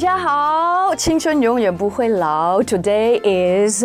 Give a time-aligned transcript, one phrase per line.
[0.00, 2.62] 家好，青春永远不会老。
[2.62, 3.84] Today is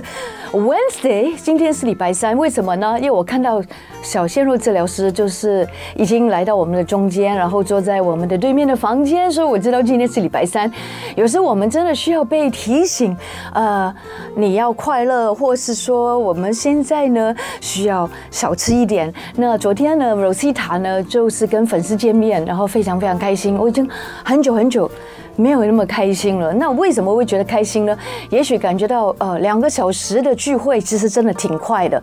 [0.54, 2.98] Wednesday，今天是礼拜三，为什么呢？
[2.98, 3.62] 因为我看到
[4.02, 10.72] 小鲜肉治疗师就是已经来到我们的中间，然后坐在我们的对面的房间，所以我知道今天是礼拜三。
[11.18, 13.14] 有时候我们真的需要被提醒，
[13.54, 13.94] 呃，
[14.38, 19.14] 你要快乐，或是说我们现在呢需要少吃一点。
[19.36, 23.58] 那昨天呢，Rosita 呢就是跟粉丝见面，然后非常非常开心。
[23.58, 23.86] 我已经
[24.24, 24.90] 很久很久。
[25.36, 26.54] 没有那么开心了。
[26.54, 27.98] 那为什么会觉得开心呢？
[28.30, 32.02] 也许感觉到呃，两个小时的聚会其实真的挺快的。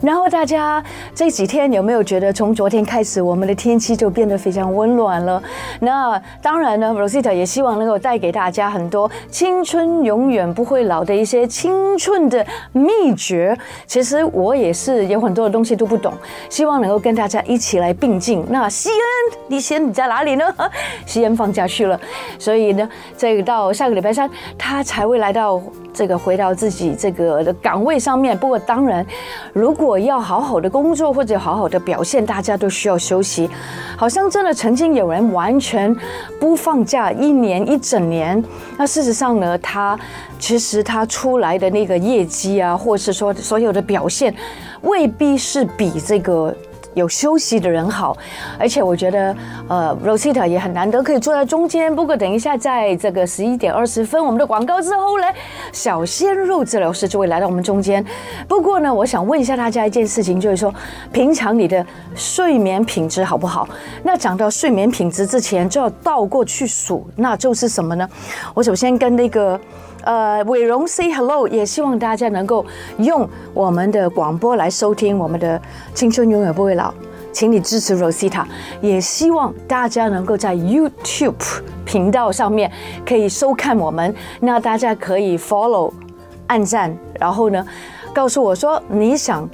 [0.00, 0.82] 然后大家
[1.14, 5.42] 这几天有没有觉得，从昨天开始，我们的天气就变得非常温暖了？
[5.80, 13.56] 那当然呢，Rosita 也希望能够带给大家很多青春永远不会老的一些青春的秘诀。
[13.86, 16.12] 其实我也是有很多的东西都不懂，
[16.50, 18.44] 希望能够跟大家一起来并进。
[18.48, 20.44] 那西恩，你现在在哪里呢？
[21.06, 22.00] 西恩放假去了，
[22.38, 22.63] 所以。
[22.64, 25.60] 所以呢，这个到下个礼拜三，他才会来到
[25.92, 28.34] 这个回到自己这个的岗位上面。
[28.34, 29.04] 不过，当然，
[29.52, 33.50] 如果要好好的工作或者好好的表现，大家都需要休息。
[33.98, 35.94] 好像真的曾经有人完全
[36.40, 38.42] 不放假一年一整年。
[38.78, 39.98] 那事实上呢，他
[40.38, 44.34] 其实他出来的那个业绩啊，或是说所有的表现，
[44.80, 46.56] 未必是比这个。
[46.94, 48.16] 有休息的人好，
[48.58, 49.36] 而且我觉得，
[49.68, 51.94] 呃，Rosita 也很难得可以坐在中间。
[51.94, 55.26] 不过等一下，在这个十一点二十分，我们的广告之后呢，
[55.72, 58.04] 小鲜肉治疗师就会来到我们中间。
[58.48, 60.72] 不过呢，我想问一下大家一件事情，就是说，
[61.12, 61.84] 平常你的
[62.14, 63.68] 睡眠品质好不好？
[64.02, 68.08] 那讲到睡眠品质之前，就要倒过去数，那就是什么呢？
[68.54, 69.60] 我首先跟那个。
[70.04, 72.64] 呃，伟荣 say hello，也希望大家能够
[72.98, 75.60] 用我们的广播来收听我们的
[75.94, 76.92] 青春永远不会老，
[77.32, 78.44] 请你支持 Rosita，
[78.80, 81.34] 也希望大家能够在 YouTube
[81.84, 82.70] 频道上面
[83.04, 85.92] 可以收看我们，那大家可以 follow
[86.46, 87.66] 按赞，然后呢，
[88.14, 89.48] 告诉我说你想。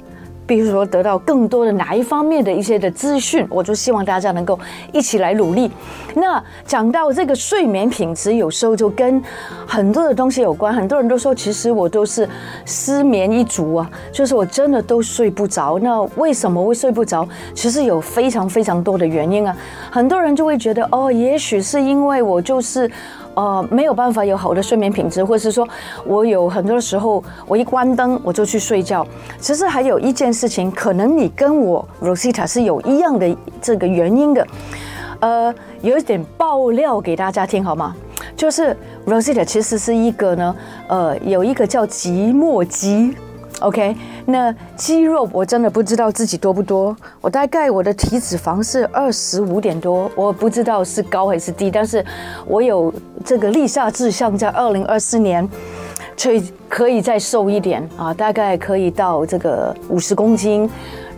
[0.51, 4.59] 比如说得到更多的哪一方面的一些的资讯，我就希望大家能够
[4.91, 5.71] 一起来努力。
[6.13, 9.23] 那讲到这个睡眠品质，有时候就跟
[9.65, 10.73] 很多的东西有关。
[10.73, 12.27] 很多人都说，其实我都是
[12.65, 15.79] 失眠一族啊，就是我真的都睡不着。
[15.79, 17.25] 那为什么会睡不着？
[17.53, 19.55] 其实有非常非常多的原因啊。
[19.89, 22.91] 很多人就会觉得，哦，也许是因为我就是。
[23.33, 25.67] 呃，没有办法有好的睡眠品质，或者是说
[26.05, 29.05] 我有很多时候，我一关灯我就去睡觉。
[29.39, 34.45] 其实还有一件事情，可能你跟我 Rosita 是有一样的这个原因的。
[35.19, 37.95] 呃，有一点爆料给大家听好吗？
[38.35, 38.75] 就是
[39.05, 40.55] Rosita 其实是一个呢，
[40.87, 43.15] 呃，有一个叫寂寞肌。
[43.61, 43.95] OK，
[44.25, 52.03] 那肌肉我真的不知道自己多不多，我大概我的体脂肪是二十五点多，我不知道是高还是低，但是
[52.47, 52.91] 我有
[53.23, 55.47] 这个立下志向，在二零二四年，
[56.17, 60.69] 所以可以再瘦一点啊，大概可以到这个五十公斤。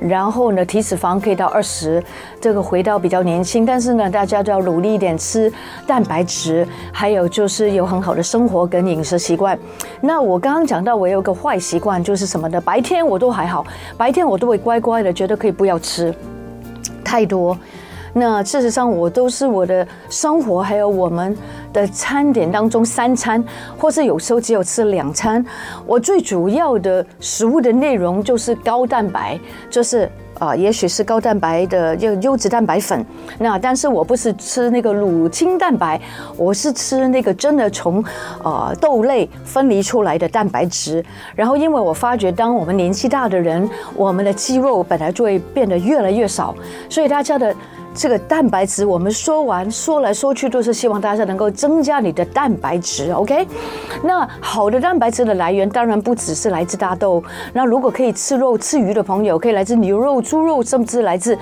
[0.08, 2.03] 然后呢，体脂肪可以到二十，
[2.41, 3.66] 这个回到比较年轻。
[3.66, 5.52] 但是呢，大家都要努力一点，吃
[5.88, 9.58] 蛋白质，还有就是有很好的生活跟饮食习惯。
[10.02, 12.59] 那我刚刚讲到，我有个坏习惯，就是什么呢？
[12.59, 13.66] 白天我都还好，
[13.97, 16.14] 白天我都会乖乖的，觉得可以不要吃
[17.03, 17.58] 太多。
[18.13, 21.35] 那事实上，我都是我的生活，还有我们
[21.74, 23.44] 的餐点当中三餐，
[23.75, 25.44] 或是有时候只有吃两餐。
[25.85, 30.07] 我最主要的食物的内容就是高蛋白，就是
[30.40, 33.03] 啊、也许是高蛋白的优优质蛋白粉。
[33.40, 36.00] 那但是我不是吃那个乳清蛋白，
[36.35, 38.03] 我是吃那个真的从
[38.44, 41.03] 啊、呃、豆类分离出来的蛋白质。
[41.34, 46.53] 然后因为我发觉，当我们年纪大的人，我们的肌肉本来就会变得越来越少，
[46.90, 47.56] 所以大家的。
[47.95, 53.47] 这个蛋白质，我们说完说来说去都是希望大家能够增加你的蛋白质，OK？
[54.03, 57.23] 那好的蛋白质的来源当然不只是来自大豆，
[57.53, 61.37] 那如果可以吃肉吃鱼的朋友，可以来自牛肉、猪肉，甚至来自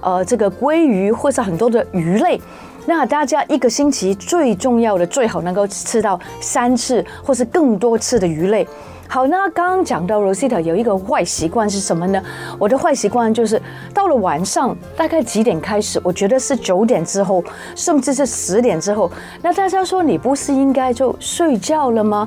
[0.00, 2.40] 呃这个鲑鱼或是很多的鱼类。
[2.84, 8.66] 那大家一个星期最重要的最好能够吃到三次或是更多次的鱼类。
[9.12, 12.22] 好，那刚刚讲到 Rosita 有一个坏习惯是什么呢？
[12.58, 13.60] 我的坏习惯就是
[13.92, 16.00] 到了晚上大概几点开始？
[16.02, 17.44] 我觉得是九点之后，
[17.76, 19.12] 甚至是十点之后。
[19.42, 22.26] 那大家说你不是应该就睡觉了吗？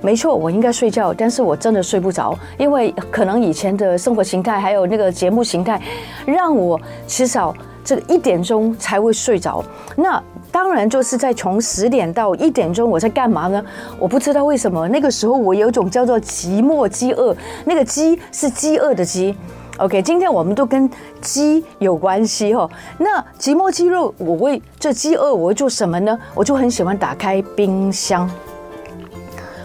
[0.00, 5.80] 没错，我应该睡觉，但是我真的睡不着，因为可能以前的生活形态还有那个节目形态，
[6.26, 7.54] 让我至少
[7.84, 9.64] 这个一点钟才会睡着。
[9.94, 10.20] 那
[10.54, 13.60] 当然，就是在从十点到一点钟，我在干嘛呢？
[13.98, 19.36] 我不知道为什么那个时候我有一种叫做寂寞饥饿，那个饥是饥饿的饥
[19.78, 20.88] ，OK，今天我们都跟
[21.20, 22.70] 饥有关系哦。
[22.98, 26.16] 那寂寞鸡肉，我为这饥饿，我会做什么呢？
[26.36, 28.30] 我就很喜欢打开冰箱，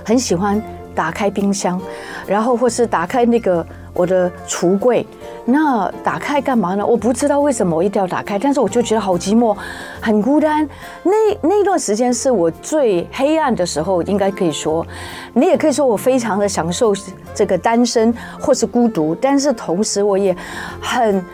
[0.03, 0.59] 很喜欢
[0.95, 1.79] 打开冰箱，
[2.25, 3.63] 然后或是打开那个
[3.93, 5.05] 我的橱柜。
[5.51, 6.85] 那打开干嘛呢？
[6.85, 9.57] 我不知道为什么我一定要打开，但是我就觉得好寂寞，
[9.99, 10.67] 很孤单。
[11.01, 11.11] 那
[11.41, 14.85] 那段时间是我最黑暗的时候，应该可以说，
[15.33, 16.93] 你也可以说我非常的享受
[17.33, 20.35] 这个单身或是孤独，但是同时我也
[20.79, 21.25] 很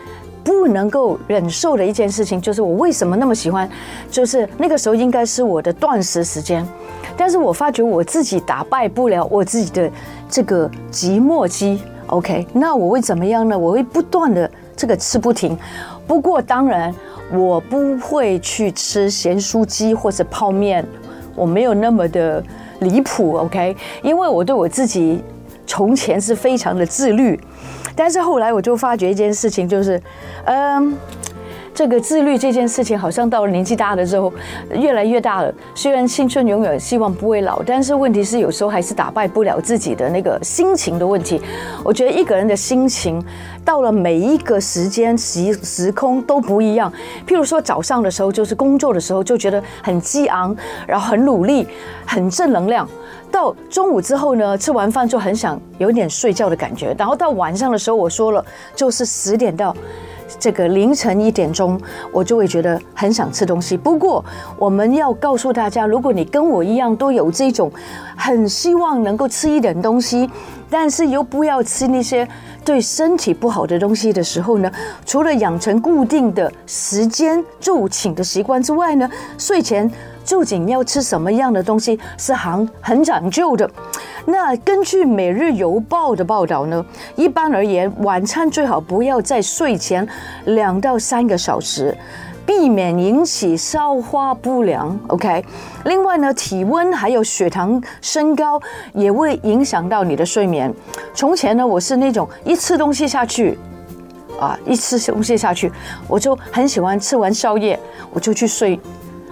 [0.42, 3.68] 不能够忍受的一件事情，就是我为什么那么喜欢，
[4.10, 6.66] 就是那个时候应该是我的断食时间，
[7.18, 9.90] 但是我发觉我自己打败不了我自己的
[10.26, 11.82] 这个寂寞期。
[12.08, 13.58] OK，那我会怎么样呢？
[13.58, 15.56] 我会不断的这个吃不停。
[16.06, 16.94] 不过当然，
[17.32, 20.86] 我不会去吃咸酥鸡或者泡面，
[21.34, 22.42] 我没有那么的
[22.80, 23.36] 离谱。
[23.38, 25.22] OK，因为我对我自己
[25.66, 27.40] 从前是非常的自律，
[27.94, 30.00] 但是后来我就发觉一件事情，就是，
[30.44, 30.96] 嗯。
[31.76, 34.32] 这个自律这件事情，好像到了年纪大了之后，
[34.70, 35.52] 越来越大了。
[35.74, 41.38] 虽然青春永远希望不会老，但是问题是有时候还是打败不了自己的那个心情的问题。
[41.84, 43.22] 我觉得一个人的心情
[43.62, 46.90] 到了每一个时间时时空都不一样。
[47.26, 50.56] 譬如说早上的时候，就是工作的时候，就觉得很激昂，
[50.86, 51.68] 然后很努力，
[52.06, 52.88] 很正能量。
[53.30, 56.96] 到中午之后呢，吃完饭就很想有点睡觉的感觉。
[56.96, 58.42] 然后到晚上的时候，我说了，
[58.74, 59.76] 就是十点到。
[60.38, 61.80] 这个凌晨一点钟，
[62.12, 63.76] 我就会觉得很想吃东西。
[63.76, 64.24] 不过，
[64.58, 67.70] 我们要告诉大家，如果你跟我一样都有这种
[68.16, 70.28] 很希望能够吃一点东西，
[70.68, 72.26] 但是又不要吃那些
[72.64, 74.70] 对身体不好的东西的时候呢，
[75.04, 79.08] 除了养成固定的时间就寝的习惯之外呢，
[79.38, 79.90] 睡前。
[80.26, 83.70] 究竟要吃什么样的东西是很很讲究的。
[84.26, 86.84] 那根据《每日邮报》的报道呢，
[87.14, 90.06] 一般而言，晚餐最好不要在睡前
[90.46, 91.96] 两到三个小时，
[92.44, 94.98] 避免引起消化不良。
[95.06, 95.44] OK，
[95.84, 98.60] 另外呢，体温还有血糖升高
[98.94, 100.74] 也会影响到你的睡眠。
[101.14, 103.56] 从前呢，我是那种一吃东西下去，
[104.40, 105.70] 啊，一吃东西下去，
[106.08, 107.78] 我就很喜欢吃完宵夜
[108.12, 108.80] 我就去睡。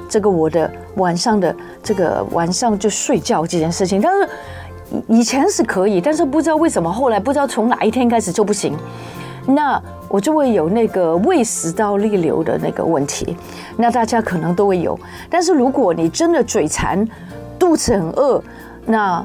[0.08, 4.28] 这个我的晚上的这个晚上就睡觉这件事情，但是
[5.08, 8.76] 以前是可以，但是不知道为什么后来不知道从哪一天开始就不行，
[9.46, 13.36] 那我就会有那个胃食道逆流的那个问题，
[13.76, 14.98] 那大家可能都会有，
[15.28, 17.06] 但是如果你真的嘴馋，
[17.58, 18.42] 肚子很饿，
[18.86, 19.24] 那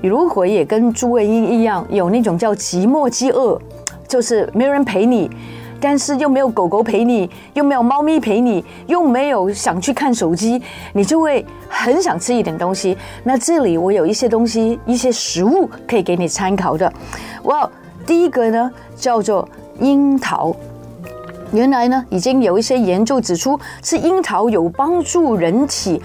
[0.00, 3.60] 如果也跟朱文英一样有那种叫寂寞饥饿，
[4.08, 5.30] 就是没有人陪你。
[5.82, 10.62] 但是又没有狗狗陪你，又没有猫咪陪你，又没有想去看手机，
[10.92, 12.96] 你就会很想吃一点东西。
[13.24, 16.90] 那这里我有一些东西，一些食物可以给你参考的。
[17.42, 17.68] 哇，
[18.06, 19.46] 第一个呢叫做
[19.80, 20.54] 樱桃。
[21.52, 26.00] 原来呢已经有一些研究指出，吃樱桃有帮助人体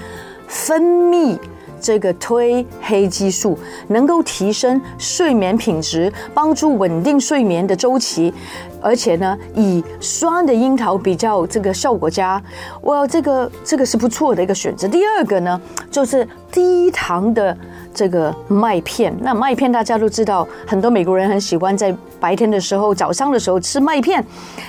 [0.48, 1.38] 分泌。
[1.80, 3.58] 这个推黑激素
[3.88, 8.34] 能够提升睡眠品质，帮助稳定睡眠的周期，
[8.82, 12.42] 而且呢，以酸的樱桃比较这个效果佳，
[12.82, 14.88] 哇，这个这个是不错的一个选择。
[14.88, 15.60] 第二个呢，
[15.92, 17.56] 就是低糖的
[17.98, 19.12] 这个麦片。
[19.22, 24.24] 那麦片大家都知道，很多美国人很喜欢在白天的时候、早上的时候吃麦片，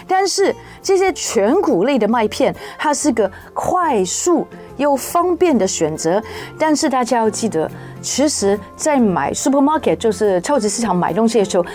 [0.06, 4.46] 但是这些全谷类的麦片，它是个快速。
[4.78, 6.22] 又方便的选择，
[6.56, 7.68] 但是大家要记得，
[8.00, 11.66] 其实，在买 supermarket 就是超级市场买东西的时候，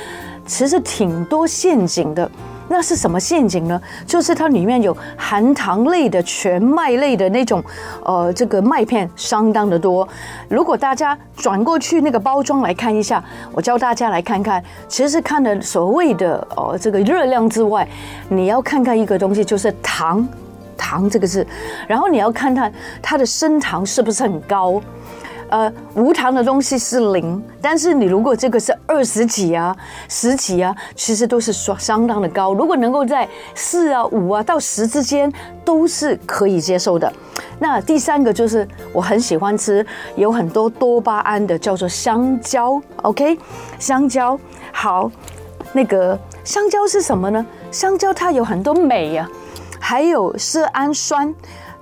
[0.46, 2.32] 其实挺多陷阱的。
[2.68, 3.82] 那是什么陷阱呢？
[4.06, 7.64] 就是它里面有含糖类的全麦类的那种，
[8.04, 10.08] 呃，这个麦片相当的多。
[10.48, 17.88] 如果大家转过去那个包装来看一下，我教大家来看看，其实看的所谓的呃这个热量之外，
[18.30, 20.28] 你要看看一个东西，就是糖。
[20.76, 21.46] 糖这个字，
[21.88, 24.82] 然后你要看看它的升糖是不是很高，
[25.54, 29.76] 呃，无糖的东西是零，但是你如果这个是二十几啊、
[30.10, 32.56] 十几啊，其实都是相相当的高。
[32.56, 35.32] 如果能够在四啊、五啊到十之间，
[35.64, 37.14] 都是可以接受的。
[37.60, 42.82] 那第三个就是我很喜欢吃有很多多巴胺的，叫做香蕉。
[43.04, 43.38] OK，
[43.78, 44.40] 香蕉
[44.72, 45.12] 好，
[45.72, 47.46] 那个香蕉是什么呢？
[47.70, 49.32] 香蕉它有很多镁呀、啊。
[49.80, 51.32] 还有色氨酸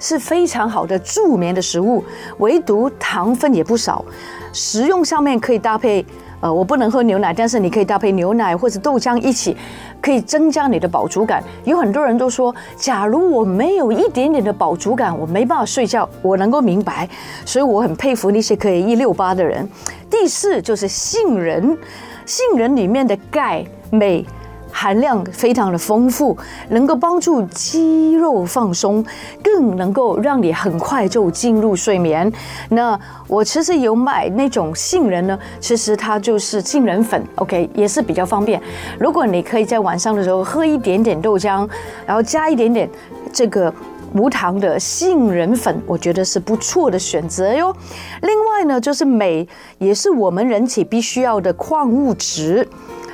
[0.02, 2.04] 是非常好的助眠的食物，
[2.40, 4.04] 唯独糖分也不少。
[4.52, 6.06] 食用上面可以搭配，
[6.42, 9.56] 呃，我不能喝牛奶，但是你可以搭配牛奶或者豆浆一起，
[10.02, 11.42] 可以增加你的饱足感。
[11.64, 16.10] 有很多人都说，假如我没有一点点的饱足感，我没办法睡觉。
[16.22, 17.08] 我能够明白，
[17.46, 19.70] 所以我很佩服那些可以一六八的人。
[20.10, 21.78] 第四就是杏仁，
[22.26, 24.26] 杏仁里面的钙、镁。
[24.72, 26.36] 含量非常的丰富，
[26.70, 29.06] 能够帮助肌肉放松，
[29.44, 32.32] 更能够让你很快就进入睡眠。
[32.70, 38.62] 那我其实有买那种杏仁呢，其实它就是杏仁粉，OK，也是比较方便。
[38.98, 41.68] 如果你可以在晚上的时候喝一点点豆浆，
[42.06, 42.90] 然后加一点点
[43.32, 43.74] 这个
[44.14, 47.76] 无糖的杏仁粉，我觉得是不错的选择哟。
[48.22, 49.48] 另外呢，就是镁，
[49.78, 52.68] 也是我们人体必须要的矿物质。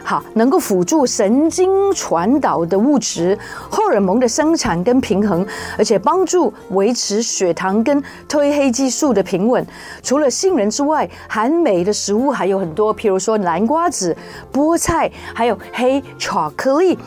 [0.08, 3.38] 好，能够辅助神经传导的物质、
[3.70, 5.46] 荷尔蒙的生产跟平衡，
[5.78, 9.68] 而且帮助维持血糖跟褪黑激素的平稳。
[10.02, 14.16] 除了杏仁之外，含镁的食物还有很多，譬如说南瓜子、
[14.54, 16.98] 菠菜，还有黑巧克力。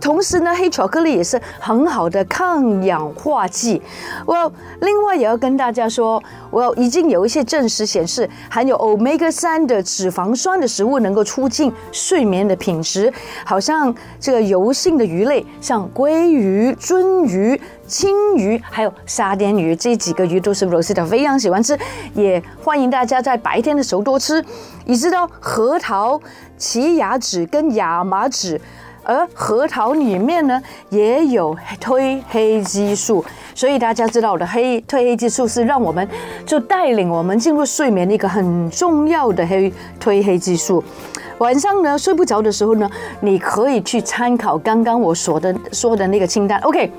[0.00, 3.80] 同时呢，黑巧克力也是很好的抗氧化剂。
[4.24, 13.12] 我另外也要跟大家说，我已经有一些证实显示，含有 Omega 三的脂肪酸的食物能够促进睡眠的品质。
[13.44, 21.78] 好像这个油性的鱼类，像鲑鱼、鳟鱼、青鱼，还有沙甸鱼这几个鱼都是 rose 非常喜欢吃，
[22.14, 24.42] 也欢迎大家在白天的时候多吃。
[24.86, 26.18] 你知道核桃、
[26.56, 28.58] 奇亚籽跟亚麻籽。
[29.02, 36.06] 而核桃里面呢也有褪黑激素，所以大家知道的黑褪黑激素是让我们
[36.44, 40.82] 就带领我们进入睡眠的一个很重要的黑褪黑激素。
[41.38, 42.90] 晚上呢睡不着的时候呢，
[43.20, 46.90] 你可以去参考刚刚我说的说的那个清单，OK。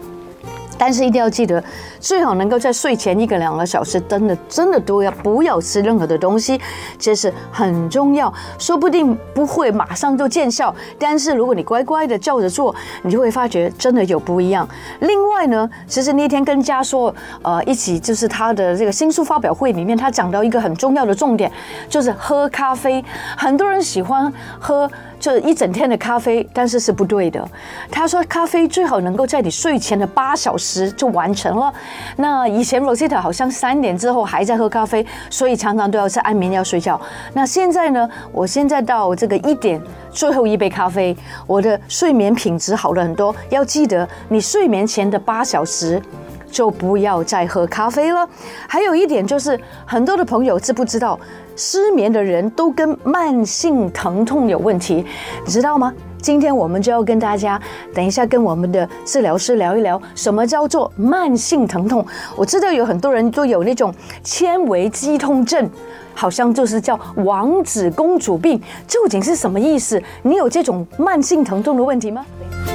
[0.81, 1.63] 但是一定要记得，
[2.00, 6.59] 最好能够在睡前一个两个小时，真的真的都要不要吃任何的东西，
[6.97, 8.33] 这是很重要。
[8.57, 12.73] 说不定不会马上就见效，但是如果你乖乖的照着做，
[13.03, 14.67] 你就会发觉真的有不一样。
[15.01, 21.51] 另外呢，其实那天跟家说呃一起，就是他的这个新书发表会里面，他讲到一个很重要的重点，
[21.88, 23.05] 就是喝咖啡。
[23.38, 24.89] 很多人喜欢喝。
[25.22, 27.48] 就一整天的咖啡，但是是不对的。
[27.92, 31.72] 他说，咖啡最好能够在你睡前的八小时就完成了。
[32.18, 37.00] 那以前 Rosita 好像三点之后还在喝咖啡，所以常常都要吃安眠药睡觉。
[37.34, 38.10] 那现在呢？
[38.32, 43.36] 我现在到这个一点最后一杯咖啡，我的睡眠品质好了很多。
[43.50, 46.01] 要记得，你睡眠前的八小时
[46.50, 48.28] 就不要再喝咖啡了。
[48.68, 51.20] 还有一点就是，很多的朋友知不知道？
[51.55, 55.05] 失眠的人都跟慢性疼痛有问题，
[55.46, 55.93] 你知道吗？
[56.22, 57.60] 今天我们就要跟大家，
[57.96, 62.05] 等一下跟我们的治疗师聊一聊，什么叫做慢性疼痛。
[62.36, 63.91] 我知道有很多人都有那种
[64.24, 65.67] 纤维肌痛症，
[66.13, 70.01] 好像就是叫王子公主病，究竟是什么意思？
[70.22, 72.25] 你有这种慢性疼痛的问题吗？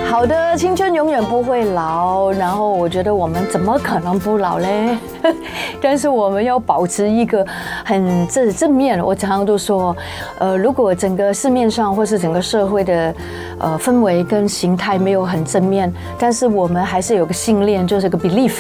[0.09, 2.31] 好的，青春永远不会老。
[2.33, 4.97] 然后我觉得我们怎么可能不老嘞？
[5.81, 7.45] 但是我们要保持一个
[7.85, 9.05] 很正正面。
[9.05, 9.97] 我常常都说，
[10.39, 13.15] 呃，如果整个市面上或是整个社会的
[13.59, 18.59] 呃氛围跟形态没有很正面，但是我们还是有个信念，就是个 belief，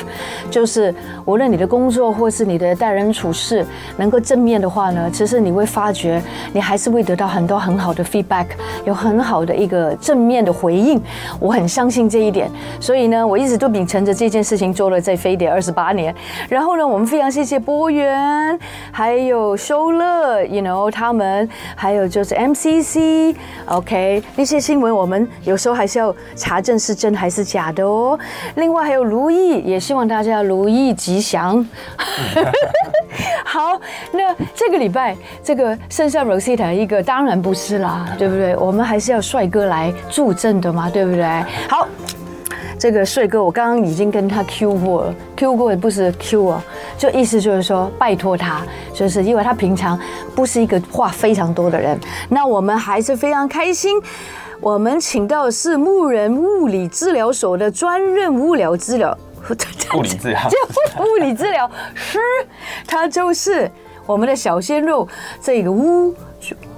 [0.51, 3.65] 就是无论你的工作或是你的待人处事
[3.97, 6.21] 能够正面的的话呢，其实你会发觉
[6.53, 8.47] 你还是会得到很多很好的 feedback，
[8.85, 11.01] 有很好的一个正面的回应。
[11.39, 16.13] 我很相信这一点，所以呢，我一直都秉承着这件事情做了在飞碟二十八年。
[16.49, 18.59] 然后呢，我们非常谢谢波源，
[18.91, 28.19] 还有修乐，you know 他们，还有就是 MCC，OK，那些新闻我们有时候还是要查证是真还是假的哦。
[28.57, 31.65] 另外还有如意，也希望大家如意吉祥。
[33.45, 33.81] 好，
[34.13, 38.57] 那这个礼拜这个剩下 Rosita 一个当然不是啦，对不对？
[38.57, 41.25] 我们还是要帅哥来助阵的嘛，对不对？
[41.69, 41.87] 好，
[42.79, 46.65] 这个帅哥，我刚刚已经跟他 Q 过了，Q 过也不是 Q 啊，
[46.99, 49.99] 就意思就是说拜托他，就是因为他平常
[50.35, 51.99] 不是一个话非常多的人。
[52.29, 53.99] 那我们还是非常开心，
[54.61, 59.17] 我们请到的是牧人物理治疗所的专任物理治疗，
[59.97, 60.51] 物理治疗，
[60.99, 62.19] 物理治疗师，
[62.87, 63.71] 他就是
[64.07, 65.09] 我们的小鲜肉，
[65.41, 66.15] 这个巫。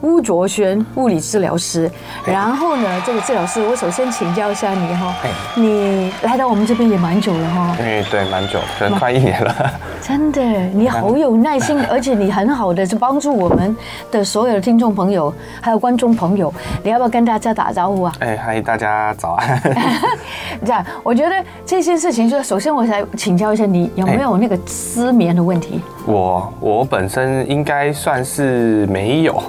[0.02, 1.90] 巫卓轩物理治疗师，
[2.24, 5.14] 然后呢，这个治疗师，我首先请教一下你哈，
[5.56, 9.72] 你来到我们这边也蛮久了哈，嗯，对，蛮久，可能快一年了。
[10.00, 13.76] 真的，你好有耐心，而且你很好的是帮助我们
[14.10, 16.52] 的所有的听众朋友，还有观众朋友，
[16.82, 18.12] 你要不要跟大家打招呼啊？
[18.20, 19.60] 哎，嗨，大家早安。
[20.64, 25.80] 这样，我觉得这些事情，就首先我想请教一下你，有没有那个失眠的问题？
[26.06, 29.42] 我我本身应该算是没有。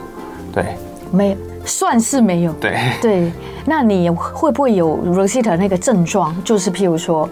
[0.54, 0.66] 对，
[1.12, 2.54] 没算是没有。
[2.54, 3.32] 对对，
[3.66, 6.36] 那你会不会有 Rosita 那个症状？
[6.44, 7.30] 就是譬如说，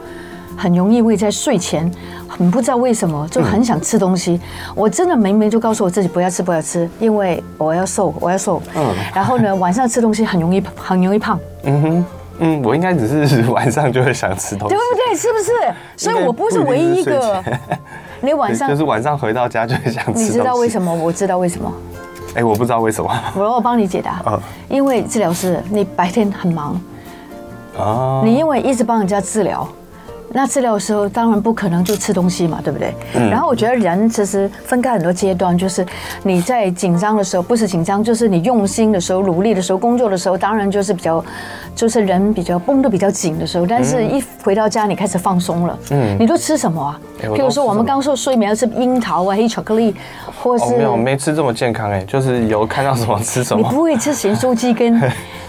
[0.55, 1.91] 很容易会在睡前，
[2.27, 4.33] 很不知道为什么就很想吃东西。
[4.33, 8.61] 嗯、我真的明明就告诉我自己不要吃，不要吃，因为我要瘦，我要瘦。
[8.75, 8.93] 嗯。
[9.13, 11.39] 然后呢，晚上吃东西很容易很容易胖。
[11.63, 12.05] 嗯哼。
[12.39, 15.15] 嗯，我应该只是晚上就会想吃东西，对不对？
[15.17, 15.51] 是不是？
[15.97, 17.43] 所以我不是唯一一个。
[18.21, 20.21] 你晚上就是晚上回到家就会想吃。
[20.21, 20.93] 你知道为什么？
[20.93, 21.73] 我知道为什么。
[22.37, 23.11] 哎，我不知道为什么。
[23.35, 24.21] 我我帮你解答。
[24.27, 24.39] 嗯。
[24.69, 26.79] 因为治疗师，你白天很忙。
[27.75, 28.21] 啊。
[28.23, 29.67] 你因为一直帮人家治疗。
[30.29, 32.93] 那治疗的时候，当然不可能就吃东西嘛，对不对？
[33.15, 33.29] 嗯。
[33.29, 35.85] 然后我觉得人其实分开很多阶段，就是
[36.23, 41.23] 你在紧张的时候，不是紧张，就是你用心的时候、努力的时候、工作的时候，当然就是比较，
[41.73, 43.65] 就是人比较绷得比较紧的时候。
[43.65, 45.79] 但是一回到家，你开始放松了。
[45.91, 46.17] 嗯。
[46.19, 46.99] 你都吃什么啊？
[47.21, 49.95] 譬如说，我们刚说睡眠是樱桃啊、黑巧克力，
[50.43, 53.67] 或是、哦、没有没吃这么健康哎，就是有看到什么吃什么。
[53.67, 55.01] 你不会吃咸酥鸡跟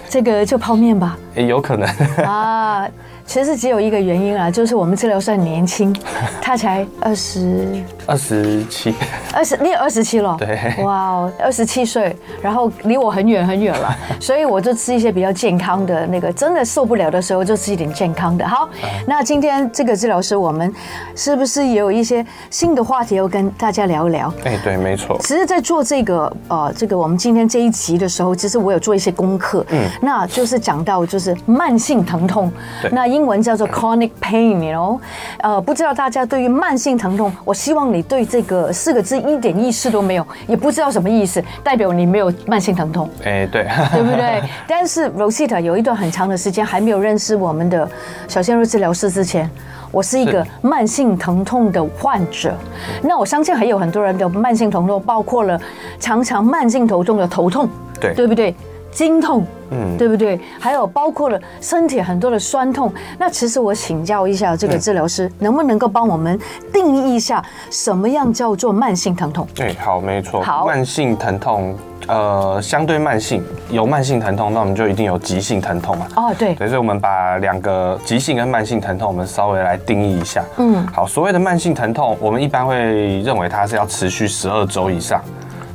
[0.09, 1.19] 这个就泡面吧？
[1.35, 1.89] 也 有可能
[2.25, 2.89] 啊。
[3.29, 5.95] 其实只有一个原因啊，就是我们治疗师很年轻，
[6.41, 8.95] 他才二十二十七，
[9.35, 18.49] 二十你也二十七了，对，哇，二十七岁，然后离我很远很远了， 所以我就吃一些比较健康的那个，真的受不了的时候就吃一点健康的。
[18.49, 18.67] 好，
[19.07, 20.73] 那今天这个治疗师，我们
[21.15, 24.33] 是不是也有一些新的话题要跟大家聊一聊？
[24.43, 25.19] 哎，对，没错。
[25.21, 32.51] 其实，在做这个呃，这个我们今天这一集的时候，其实我有做一些功课，嗯，那就是讲到就是慢性疼痛，
[32.81, 34.99] 对，那英文叫做 chronic pain，you know，
[35.41, 43.09] 呃，不知道大家对于慢性疼痛，我希望你对这个四个字一点意识都没有，也不知道什么意思，代表你没有慢性疼痛。
[43.25, 44.43] 哎，对， 对不对？
[44.67, 47.89] 但是 Rosita 有一段很长的时间还没有认识我们的
[48.27, 49.51] 小鲜肉治疗师之前，
[49.91, 52.55] 我是一个慢性疼痛的患者。
[53.03, 55.61] 那我相信还有很多人的慢性疼痛，包括了
[55.99, 57.69] 常常慢性头痛的头痛，
[58.01, 58.55] 对，对不对？
[58.99, 60.41] 经痛，嗯，对不对？
[60.59, 62.93] 还有包括了身体很多的酸痛。
[63.17, 66.37] 那其实我请教一下这个治疗师，嗯、能不能够帮我们
[66.73, 67.41] 定义一下
[67.71, 69.47] 什么样叫做慢性疼痛？
[69.55, 70.43] 对，好，没错。
[70.43, 71.77] 好，慢性疼痛，
[72.09, 73.41] 呃，相对慢性
[73.71, 76.09] 有慢性疼痛，那我们就一定有急性疼痛嘛。
[76.17, 76.57] 哦，对。
[76.57, 80.45] 所以我们把两个急性跟慢性疼痛，我们稍微来定义一下。
[80.57, 85.23] 嗯，好，所谓的慢性疼痛，我们一般会认为它是要持续十二周以上。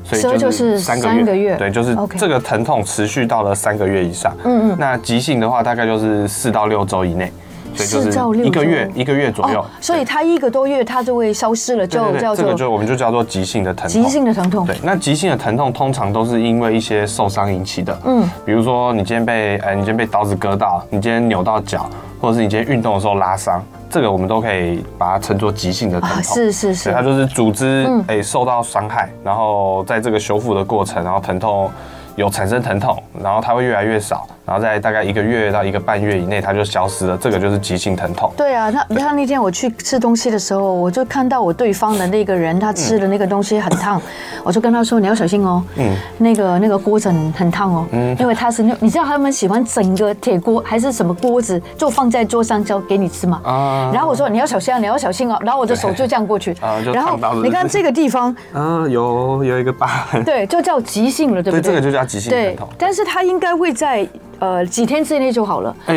[0.04, 4.36] 所以就是三个月，对，就是这个疼痛持续到了三个月以上。
[4.44, 4.76] 嗯嗯。
[4.78, 7.32] 那急性的话，大概就是四到六周以内，
[7.74, 9.66] 所以就是一个月一个月左右。
[9.80, 14.04] 所以它一个多月它就会消失了，就叫做这个就我们就叫做急性的疼痛。
[14.04, 14.66] 急性的疼痛。
[14.66, 17.98] 对，那急性的疼痛通常都是因为一些受伤引起的。
[18.06, 18.30] 嗯。
[18.46, 21.90] 比如说你今天被哎，你今天被刀子割到，你今天扭到脚，
[22.20, 23.64] 或者是你今天运动的时候拉伤。
[23.94, 31.70] 这个我们都可以把它称作急性的疼痛，是是是，它就是组织诶受到伤害，然后在这个修复的过程，然后疼痛
[32.16, 34.28] 有产生疼痛，然后它会越来越少。
[34.46, 37.18] 然后在大概一个月到一个半月以内，它就消失了。
[37.18, 38.30] 这个就是急性疼痛。
[38.36, 44.02] 对啊，那你看那天我去吃东西的时候，我就看到我对方的那个人，他吃的那个东西很烫，
[44.44, 53.40] 我就跟他说：“你要小心哦，嗯，那个那个锅子很很烫哦，嗯，因为他是那，你知道他们喜欢整个铁锅还是什么锅子，就放在桌上交给你吃嘛。
[53.46, 61.62] 啊，然后我说你要小心啊，你要小心哦，然后我的手就这样过去，啊，然后你看这个地方，啊，有有一个疤，对，就叫急性了，对不对？
[61.62, 62.70] 对，这个就叫急性疼痛。
[62.78, 64.08] 但是它应该会在。
[64.40, 65.74] 呃，几天之内就好了。
[65.86, 65.96] 哎，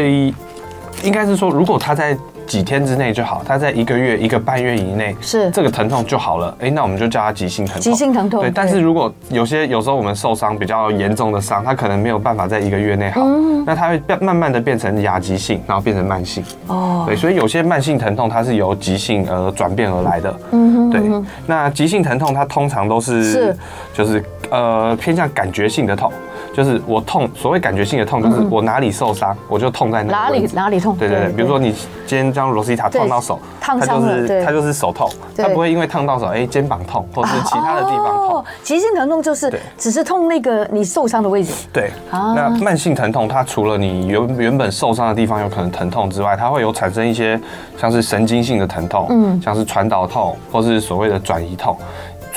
[1.03, 2.17] 应该是说，如果它在
[2.47, 6.57] 几天之内就好，它在一个月、一个半月以内，是这个疼痛就好了。
[6.61, 7.83] 哎，那我们就叫它急性疼痛。
[7.83, 8.43] 急性疼痛。
[8.43, 13.27] 对，但是如果有些有时候我们受伤比较严重的伤，它可能没有办法在一个月内好，
[13.67, 16.45] 那它会变慢慢的变成亚急性，然后变成慢性。
[16.69, 17.03] 哦。
[17.05, 20.41] 对，所以有些慢性疼痛它是由急性而转变而来的。
[20.53, 20.91] 嗯哼。
[20.91, 23.57] 对，那急性疼痛它通常都是是
[23.93, 26.13] 就是呃偏向感觉性的痛。
[26.55, 30.97] 就是我痛，所谓感觉性的痛，就是我哪里受伤，我就痛在哪里，哪里痛。
[30.97, 31.71] 对对对，比如说你
[32.07, 35.07] 今天将罗西塔烫到手，烫伤了，它就是手痛，
[35.37, 38.45] 它不会因为烫到手，哎，肩膀痛，或者是其他的地方痛。
[38.63, 41.53] 急性疼痛就是只是痛那个你受伤的位置。
[41.71, 47.39] 对，那慢性疼痛，它除了你原原本受伤的地方有可能疼痛之外，它会有产生一些
[47.77, 51.77] 像是神经性的疼痛，嗯，像是传导痛，或是所谓的转移痛。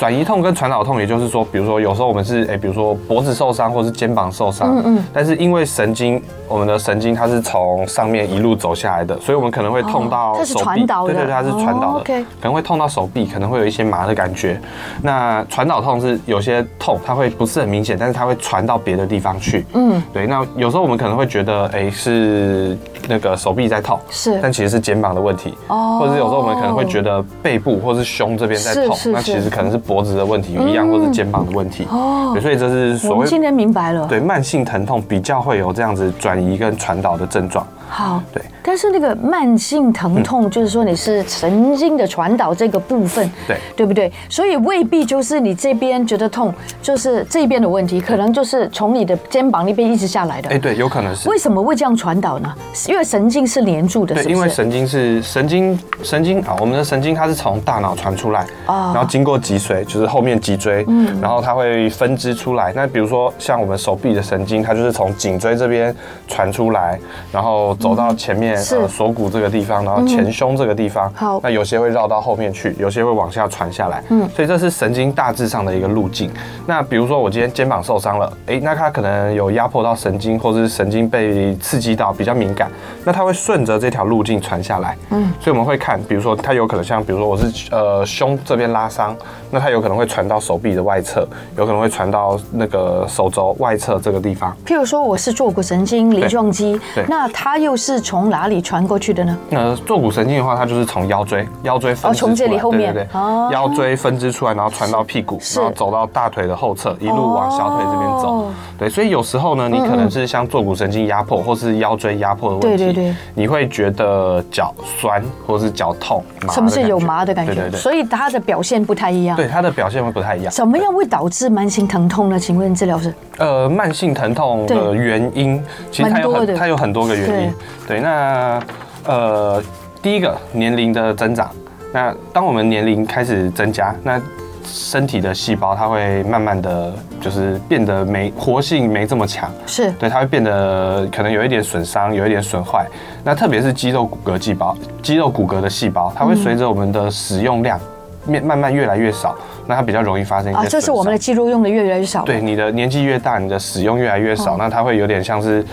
[0.00, 12.04] 转移痛跟传导痛，也就是说，比如说有时候我们是哎，比如说脖子受伤或是肩膀受伤，嗯嗯，但是因为神经，我们的神经它是从上面一路走下来的，所以我们可能会痛到手臂，对对对，它是传导的，
[12.40, 14.58] 可能会痛到手臂，可能会有一些麻的感觉。
[15.02, 20.26] 那传导痛是有些痛，它会不是很明显，但是它会传到别的地方去，嗯，对。
[20.26, 22.74] 那有时候我们可能会觉得哎是
[23.06, 29.78] 那个手臂在痛，是，但其实是肩膀的问题，哦，或者是有时候我们可能会觉得背部或是胸这边在痛，那其实可能是。
[29.90, 33.26] 脖子的问题一样，或是肩膀的问题哦，所以这是所谓。
[33.26, 34.06] 今天明白了。
[34.06, 37.66] 对，慢性疼痛比较会有这样子转移跟传导的症状。
[37.90, 38.42] 好，对。
[38.62, 44.12] 但是那个慢性疼痛，就是说你是神经的传导这个部分，对对不对？
[44.28, 50.50] 所以未必就是你这边觉得痛，就是这边的问题，可能就是从你的肩膀那边一直下来的。
[50.50, 51.28] 哎，对，有可能是。
[51.28, 52.54] 为什么会这样传导呢？
[52.86, 54.14] 因为神经是连住的？
[54.14, 62.72] 对，因为神经是神经神经啊，我们的神经它是从大脑传出来，然后经过脊髓，就是后面脊椎，嗯，然后它会分支出来。
[62.76, 65.94] 那比如说像我们手臂的神经，它就是从颈椎这边
[66.28, 67.00] 传出来，
[67.32, 71.10] 然后走到前面呃锁骨这个地方，然后前胸这个地方。
[71.14, 74.02] 好，那有些会绕到后面去，有些会往下传下来。
[74.10, 76.30] 嗯，所以这是神经大致上的一个路径。
[76.66, 82.70] 那比如说我今天肩膀受伤了，哎，那它可能有压迫到神经，或者是神经被刺激到比较敏感，
[83.04, 84.96] 那它会顺着这条路径传下来。
[85.10, 89.16] 嗯，所以我们会看，比如说它有可能像，比如说我是呃胸这边拉伤，
[89.50, 94.54] 那它有可能会传到手臂的外侧，有可能会传到那个手肘外侧这个地方。
[94.66, 99.38] 譬如说我是坐骨神经梨状肌，对，那它又是从哪里传过去的呢？
[99.50, 108.50] 呃坐骨神经的话，它就是从腰椎，腰椎分哦，从这里后面，对对对，哦，腰椎分支出来，然后传到屁股，然后走到大腿的后侧，一路往小腿这边走。
[108.78, 117.54] 对，所以有时候呢，你可能是像坐骨神经压迫，或是腰椎压迫的问题，对对对，你会觉得脚酸或是脚痛，什么是有麻的感觉？
[117.54, 119.36] 对对对，所以它的表现不太一样。
[119.36, 120.52] 对，它的表现会不太一样。
[120.52, 122.38] 怎么样会导致慢性疼痛呢？
[122.38, 123.12] 请问治疗师？
[123.38, 127.54] 呃，慢性疼痛的原因，其实它有很它有很多个原因。
[127.86, 128.60] 对，那
[129.06, 129.62] 呃，
[130.02, 131.50] 第一个年龄的增长。
[131.92, 134.20] 那当我们年龄开始增加，那
[134.64, 142.86] 身体的细胞它会慢慢的就是变得没活性没这么强，是对，它会变得可能有一点损伤，有一点损坏。
[143.24, 147.80] 那特别是肌肉骨骼细胞，肌肉骨骼的细胞，它会随着我们的使用量，
[148.24, 149.34] 面慢慢越来越少，
[149.70, 150.60] 那它比较容易发生一些。
[150.60, 152.24] 啊，就是我们的肌肉用的越来越少。
[152.24, 155.64] 对，你的年纪越大，你的使用越来越少，那它会有点像是，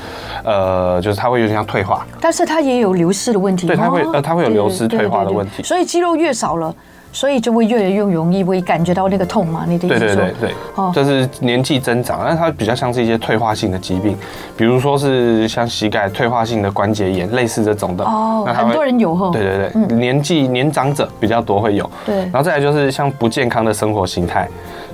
[0.44, 2.06] 呃，就是它会有点像退化。
[2.22, 3.68] 但是它也有流失的问题。
[3.68, 5.64] 对，它会呃，它会有流失退化的问题。
[5.64, 6.74] 所以肌肉越少了。
[7.18, 9.66] 所以就会越来越容易会感觉到那个痛嘛？
[9.68, 10.08] 你的意思说？
[10.08, 14.16] 对对对对，哦，这是年纪增长，但它比较像是一些退化性的疾病，
[14.56, 18.06] 比如说是像膝盖退化性的关节炎，类似这种的。
[18.06, 19.32] 哦，很多人有哈。
[19.34, 21.90] 对对对，年纪年长者比较多会有。
[22.06, 24.48] 对，然后再来就是像不健康的生活形态。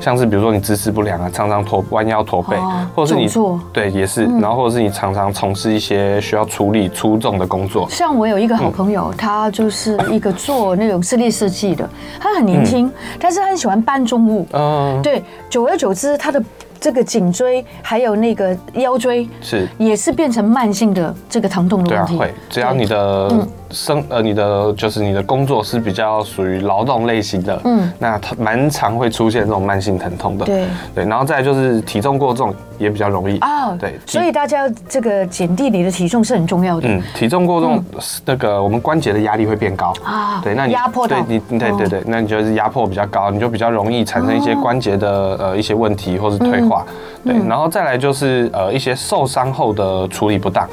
[0.04, 2.58] 像是比如说你姿势不良啊，常常驼弯腰驼背，
[2.94, 3.26] 或者是你
[3.72, 7.88] 对也是，然后或者是你常常从事一些需要处理粗重的工作。
[7.90, 11.90] 像我有一个好朋友，他就是一个做那种室内设计的，
[12.20, 14.46] 他很年轻，但是他很喜欢搬重物。
[14.52, 16.44] 嗯，对，久而久之，他的
[16.82, 22.18] 这个颈椎还有那个腰椎是也是变成慢性的这个疼痛的问题。
[22.18, 23.48] 会，只要你的。
[23.74, 30.66] 生呃，你的就是你的工作是比较属于劳动类型的，嗯，那它蛮常会出现这种慢性疼痛的，对。
[30.94, 33.38] 对，然后再来就是体重过重也比较容易。
[33.40, 37.84] 啊，对，所以大家这个减低你的体重是很重要的，嗯，体重过重
[38.26, 39.92] 那个我们关节的压力会变高。
[40.04, 45.10] 啊，对，那你压迫对你对对对，那你就是压迫比较高，你就比较容易产生一些关节的
[45.40, 46.86] 呃一些问题或是退化，
[47.26, 50.68] 对，然后再来就是呃一些受伤后的处理不当。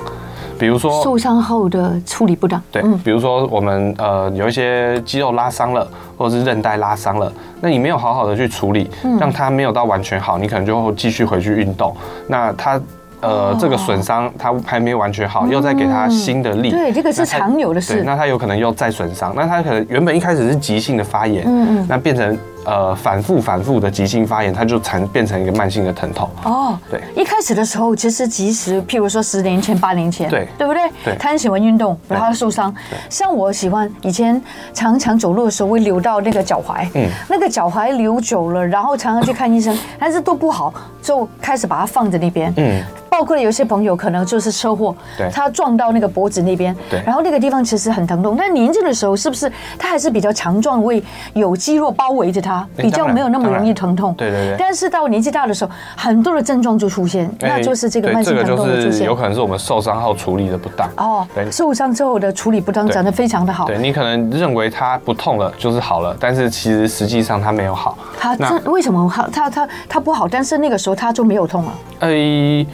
[0.60, 11.96] 比如说受伤后的处理不当，对，比如说我们呃有一些肌肉拉伤了，或者是韧带拉伤了，那你没有好好的去处理，让它没有到完全好，你可能就会继续回去运动，
[12.28, 12.80] 那它。
[13.22, 16.70] 呃，这个损伤它还没有完全好，又再给它新的力。
[16.70, 18.02] 对，这个是常有的事。
[18.02, 26.28] 那它有可能又再损伤，那它可能原本一开始是急性的发炎，嗯嗯，那变成呃反复反复的急性发炎，它就产变成一个慢性的疼痛。
[26.44, 27.00] 哦，对。
[27.16, 30.82] 一开始的时候，其实即使譬如说十年前、八年前，对，对不对？
[31.04, 31.16] 对。
[31.18, 32.74] 他很喜欢运动，然后他受伤。
[33.08, 34.40] 像我喜欢以前
[34.72, 42.82] 常常走路的时候会流到那个脚踝，嗯，那个脚踝流久了，然后常常去看医生，但是都不好，就开始把它放在那边，嗯。
[43.10, 48.36] 包括有些朋友可能就是车祸，对，他撞到那个脖子那边，对，然后那个地方其实很疼痛。
[48.38, 51.02] 但年轻的时候是不是他还是比较强壮，会
[51.34, 54.14] 有肌肉包围着他，比较没有那么容易疼痛？
[54.14, 54.56] 对对对。
[54.58, 59.06] 但是到年纪大的时候，很多的症状就出现，那就是这个慢性疼痛的出现。
[59.06, 61.26] 有可能是我们受伤后处理的不当哦。
[61.34, 63.66] 对，受伤之后的处理不当，讲得非常的好。
[63.66, 67.96] 对，你可能认为它不痛了就是好了，但是其实实际上它没有好。
[68.18, 70.26] 它这为什么它它它它不好？
[70.28, 71.72] 但是那个时候它就没有痛了。
[72.00, 72.66] 哎。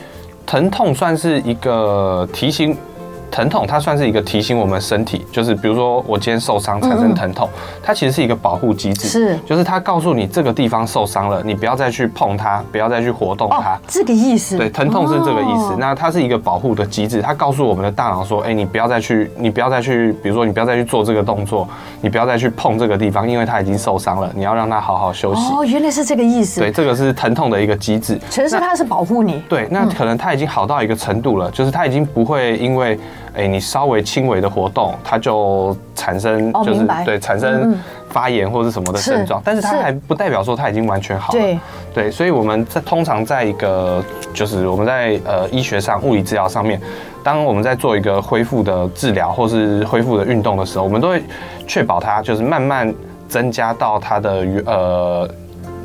[0.47, 2.77] 疼痛算是一个提醒。
[3.31, 7.49] 疼痛，它算是一个提醒我们身体，就是比如说我今天受伤产生疼痛，
[7.83, 14.57] 它其实是一个保护机制，是，就是它告诉你这个地方受伤了，你不要再去碰它，不要再去活动它，这个意思。
[14.57, 15.77] 对，疼痛是这个意思。
[15.79, 21.69] 那它是一个保护的机制，它告诉我们的大脑说，哎，你不要再去，你不要再去，比如说你不要再去做这个动作，
[22.01, 25.41] 你不要再去碰这个地方，因为它已经受伤了，你要让它好好休息。
[25.53, 26.61] 哦，原来是这个意思。
[26.61, 28.19] 对，这个是疼痛的一个机制。
[28.31, 29.43] 其实它是保护你。
[29.49, 32.99] 对，那可能它已经好到一个程度了，就是它已经不会因为。
[33.37, 41.39] 哎，你稍微轻微的活动，它就产生就是、哦、对产生发炎或者什么的症状，是但是它还不代表说它已经完全好了。
[41.39, 41.59] 对
[41.95, 46.81] 对，所以我们在通常在一个就是我们在呃医学上物理治疗上面，
[47.23, 51.23] 当我们在做一个恢复的治疗或是恢复的运动的时候，我们都会
[51.67, 52.95] 确保它就是慢慢
[53.29, 55.31] 增加到它的呃。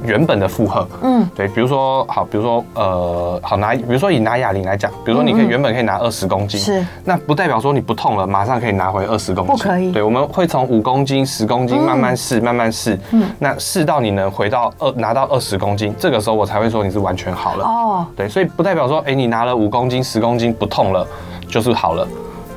[0.04, 21.06] 原本的负荷，嗯，对，比如说好，比如说呃，好拿，比如说以拿哑铃来讲，比如说你可以原本可以拿二十公斤，是，那不代表说你不痛了，马上可以拿回二十公斤，不可以，对，我们会从五公斤、十公斤慢慢试，慢慢试，嗯，那试到你能回到二拿到二十公斤，这个时候我才会说你是完全好了，哦，对，所以不代表说，哎，你拿了五公斤、十公斤不痛了，
[21.48, 22.08] 就是好了，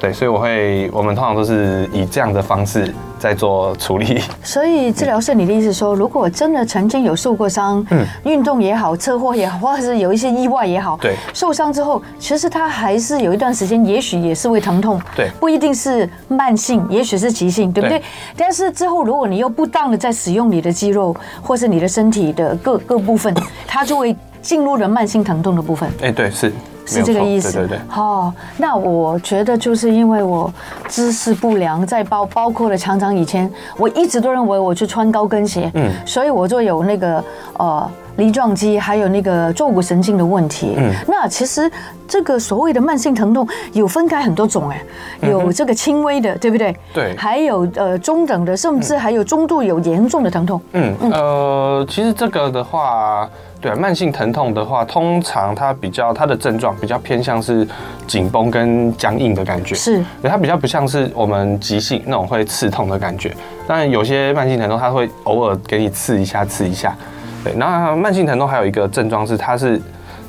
[0.01, 2.95] 对，所以我会，我们通常都是以这样的方式。
[3.25, 18.03] 在做处理，所以治疗师，你的意思说，如果真的曾经有受过伤，嗯，运动也好，车祸也好，或者是有一些意外也好，对，受伤之后，其实他还是有一段时间，也许也是会疼痛，对，不一定是慢性，也许是急性，对不对？
[18.37, 23.35] 但是之后，如果你又不当的在使用你的肌肉，或是你的身体的各各部分，
[23.67, 25.91] 它就会进入了慢性疼痛的部分。
[26.03, 26.53] 哎，对，是。
[26.87, 27.81] 是这个意思，对对对。
[27.97, 30.53] 哦，那我觉得就是因为我
[30.89, 37.25] 姿势不良，在包包括了常常以前，我一直都认为我去穿高跟鞋，嗯，所以我就有那个
[37.59, 40.75] 呃梨状肌还有那个坐骨神经的问题。
[40.77, 41.71] 嗯，那其实
[42.07, 44.83] 这个所谓的慢性疼痛有分开很多种哎，
[45.29, 46.77] 有这个轻微的，对不对？
[46.93, 47.17] 对。
[47.17, 50.61] 还有呃中等的，甚至还有中度有严重的疼痛。
[50.73, 53.29] 嗯呃，其实这个的话。
[53.65, 57.67] 对，慢性疼痛的话，通常它比较它的症状比较偏向是
[58.07, 63.35] 紧绷跟僵硬的感觉，是，它比较不像是我们急性那种会刺痛的感觉。
[63.67, 66.95] 当然，有些慢性疼痛它会偶尔给你刺一下，刺一下。
[67.43, 69.81] 对，那慢性疼痛还有一个症状是，它是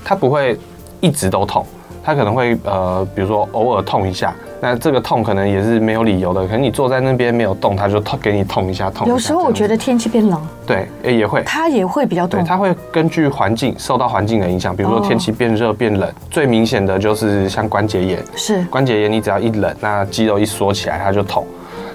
[0.01, 0.57] 它不会
[1.01, 1.65] 一直都痛，
[2.01, 4.33] 它可能会呃，比如说偶尔痛一下。
[4.65, 9.13] 那这个痛可能也是没有理由的，可能你坐在那边没有动，它就痛给你痛一下，痛一下。
[9.13, 12.43] 有时候我觉得天气变冷，对，也会，它也会比较痛。
[12.43, 21.45] 它会根据环境受到环境的影响，比如说天气变热变冷，最明显的就是像关节炎，是关节炎，你只要一冷，那肌肉一缩起来，它就痛，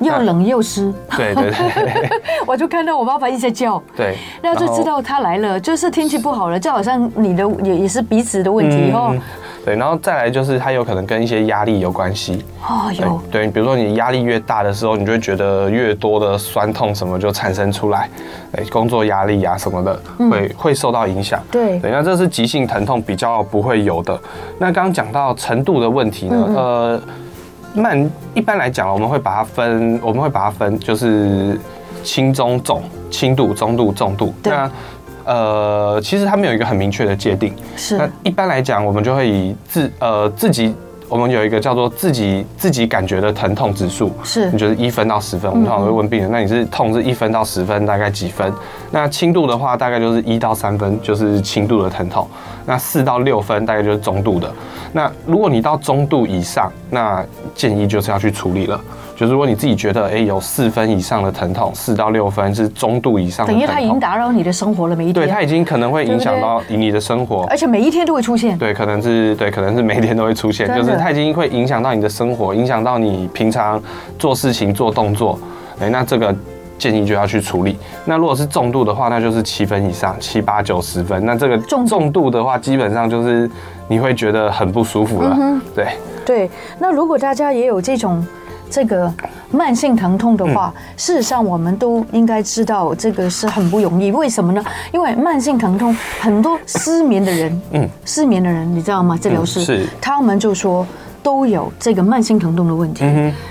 [0.00, 0.94] 又冷又湿。
[1.16, 2.08] 对对对，
[2.46, 9.12] 我就看到我爸爸一直在叫，对，那就知道他来了，就是天气不好了，就好像你的也也是鼻子的问题哦。
[9.64, 12.44] 对，然后再来就是它有可能跟一些压力有关系。
[12.66, 13.20] 哦，有。
[13.30, 18.08] 对，比如说你压力越大的时候，你就会觉得越多的酸痛什么就产生出来。
[18.52, 21.42] 哎，工作压力啊什么的，会会受到影响。
[21.50, 24.18] 对，对，那这是急性疼痛比较不会有的。
[24.58, 27.02] 那刚刚讲到程度的问题呢，呃，
[27.74, 31.60] 慢一般来讲，我们会把它分，我们会把它分，就是
[32.02, 34.34] 轻、中、重，轻度、中度、重度。
[34.42, 34.52] 对。
[34.52, 34.70] 那
[35.24, 37.54] 呃，其实它没有一个很明确的界定。
[37.76, 37.96] 是。
[37.96, 40.74] 那一般来讲，我们就会以自呃自己，
[41.08, 44.12] 我们有一个叫做自己自己感觉的疼痛指数。
[44.22, 44.50] 是。
[44.50, 48.52] 你觉得一分到十分，我们通常会问病人，那你是痛是一分到十分，大概几分？
[48.90, 52.26] 那轻度的话，大概就是一到三分，就是轻度的疼痛。
[52.66, 54.52] 那四到六分，大概就是中度的。
[54.92, 58.80] 那如果你到中度以上，那建议就是要去处理了。
[59.20, 65.26] 就是如果你自己觉得，哎，有四分以上的疼痛，四到六分是中度以上的疼痛，等于它已经打扰你的生活了，每一天。
[65.26, 68.56] 对，它已经可能会影响到你的生活，而且每一天都会出现。
[68.56, 73.78] 对，可能是对，可能是每一天都会出现，就是它已经会影响到你的生活，影响到你平常
[74.18, 75.38] 做事情、做动作。
[75.80, 76.34] 哎，那这个
[76.78, 77.76] 建议就要去处理。
[78.06, 81.22] 那如果是重度的话，那就是七分以上，七八九十分。
[81.26, 83.50] 那这个重重度的话，基本上就是
[83.86, 85.36] 你会觉得很不舒服了。
[85.38, 85.88] 嗯、对
[86.24, 88.26] 对，那如果大家也有这种。
[88.70, 89.12] 这个
[89.50, 94.12] 慢性疼痛的话，事实上我们都应该知道，这个是很不容易。
[94.12, 94.64] 为什么呢？
[94.92, 99.18] 因为慢性疼痛，很多失眠的人，嗯，失眠的人，你知道吗？
[99.20, 100.86] 治疗师是他们就说
[101.22, 103.04] 都有这个慢性疼痛的问题，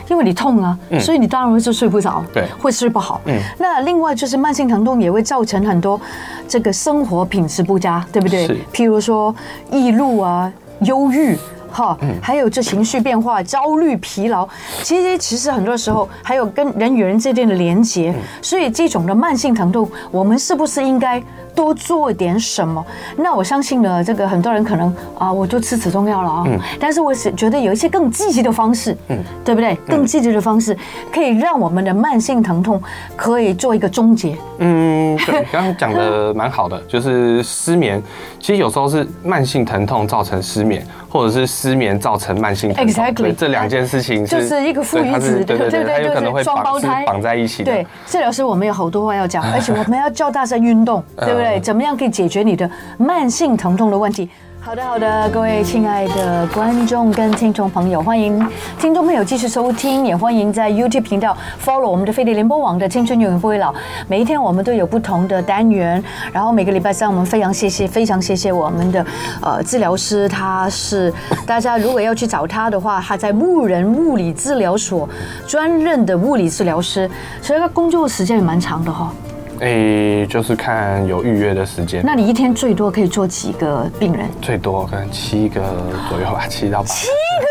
[0.07, 3.19] 因为你痛啊，所以你当然会就睡不着，对，会睡不好。
[3.25, 5.99] 嗯，那另外就是慢性疼痛也会造成很多
[6.47, 8.47] 这个生活品质不佳，对不对？
[8.73, 9.35] 譬如说
[9.69, 10.51] 易怒啊，
[10.81, 11.37] 忧郁。
[11.71, 14.47] 哈，还有这情绪变化、焦虑、疲劳，
[14.83, 21.21] 其实其实很多时候还有跟人与人之间的连接，所以这种的慢性疼痛，我们是不是应该
[21.55, 22.85] 多做点什么？
[23.17, 26.47] 那我相信呢，这个很多人可能啊，我就吃止痛药了啊，
[26.79, 29.75] 但是我是觉得有一些更积极的方式，嗯，对不对？
[29.87, 30.77] 更积极的方式
[31.13, 32.81] 可以让我们的慢性疼痛
[33.15, 34.37] 可以做一个终结。
[34.59, 38.01] 嗯，对， 刚刚讲的蛮好的，就是失眠，
[38.39, 40.85] 其实有时候是慢性疼痛造成失眠。
[41.09, 47.63] 或者是失眠造成慢性疼痛，Exactly，这两件事情就是一个父与子，对对对，它有可能会双胞胎绑在一起。
[47.63, 51.59] 对，治疗师，我们有好多话要讲， 而且我们要叫大家运动，对不对？
[51.59, 54.29] 怎么样可以解决你的慢性疼痛的问题？
[54.61, 58.45] 好的，好的，各位亲爱的观众跟听众朋友，欢迎
[58.77, 63.71] 听众朋友继续收听，也欢迎在 YouTube 频道 follow 我们的飞碟联播网的《青春永远不会老》。
[64.07, 69.05] 每一天我们都有不同的单元，然后每个礼拜三我们非常谢谢，非常谢谢我们的
[69.41, 71.11] 呃治疗师，他是
[71.47, 75.09] 大家如果要去找他的话，他在牧人物理治疗所
[75.47, 77.09] 专任的物理治疗师，
[77.41, 79.11] 所以他工作时间也蛮长的哈、
[79.59, 82.01] 诶、欸，就是看有预约的时间。
[82.05, 84.29] 那你一天最多可以做几个病人？
[84.41, 85.61] 最多可能七个
[86.07, 86.87] 左右吧，七到八。
[86.87, 87.07] 七
[87.41, 87.47] 个，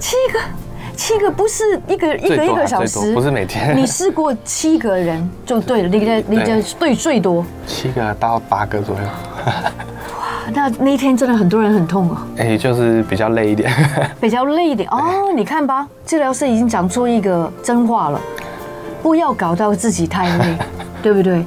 [0.00, 0.38] 七个，
[0.96, 3.76] 七个不是一个一个一个小时，不是每天。
[3.76, 9.02] 你试过七个人就对 了，你的你的对最多七个到八个左右。
[9.44, 9.72] 哇，
[10.54, 12.16] 那那一天真的很多人很痛哦。
[12.38, 13.70] 诶、欸，就是比较累一点。
[14.18, 18.18] 比较累一点哦，你看吧，治疗师已经讲出一个真话了。
[19.04, 20.56] 不要搞到自己太累，
[21.02, 21.44] 对不对？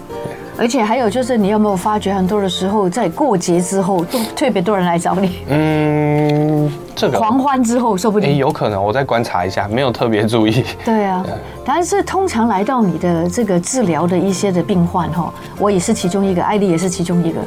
[0.59, 5.39] 而且还有就是，你有没有发觉，很多的时候在过节之后，都特别多人来找你。
[5.49, 8.35] 嗯，这个狂欢之后，说不定。
[8.37, 10.65] 有可能，我再观察一下，没有特别注意。
[10.83, 11.23] 对啊，
[11.63, 17.39] 但是通常来到你的这个治疗的一些的病患哈，我也是其中一个，艾莉也是其中一个，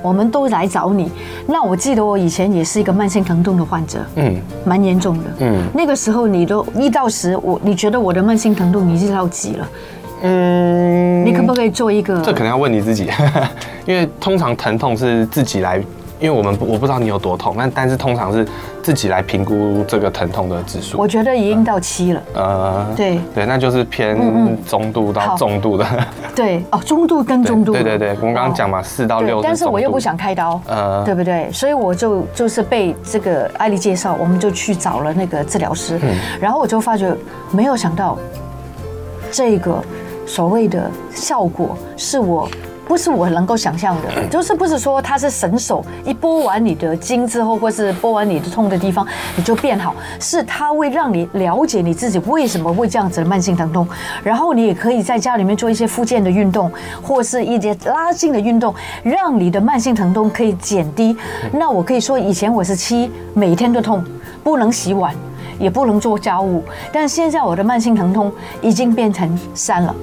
[0.00, 1.12] 我们都来找你。
[1.46, 9.68] 那我记得我以前也是一个慢性疼痛的患者，嗯，蛮严重的，嗯，那个时候你都一到十，我你觉得我的慢性疼痛已经到几了？
[10.22, 12.18] 嗯，你可不可以做一个？
[12.22, 13.10] 这可能要问你自己，
[13.84, 15.82] 因为通常疼痛是自己来，
[16.20, 18.46] 因为我们我不知道你有多痛，但但是通常是
[18.82, 20.98] 自己来评估这个疼痛的指数。
[20.98, 22.22] 我觉得已经到七了。
[22.34, 24.16] 呃，对对，那就是偏
[24.66, 25.86] 中度到重度的。
[26.34, 27.72] 对哦，中度跟中度。
[27.72, 29.40] 对对对，我们刚刚讲嘛，四到六。
[29.42, 31.50] 但是我又不想开刀，呃，对不对？
[31.52, 36.00] 所以我就就是被这个艾莉介绍，我们就去找了那个治疗师，
[36.40, 37.14] 然后我就发觉
[37.50, 38.18] 没有想到
[39.30, 39.82] 这个。
[40.26, 42.48] 所谓的效果是我
[42.86, 53.88] 不是我能够想象的， 就是不是说他是神手，一拨完你的筋之后，或是拨完你的痛的地方，你就变好，是他会让你了解你自己为什么会这样子的慢性疼痛，
[54.22, 56.70] 然后你也可以在家里面做一些复健的运动，
[57.02, 61.16] 或是一些拉筋的运动，让你的慢性疼痛可以减低。
[61.52, 64.04] 那我可以说，以前我是七，每天都痛，
[64.42, 65.14] 不能洗碗，
[65.58, 69.94] 也不能做家务，但现在我的慢性疼痛已经变成三了。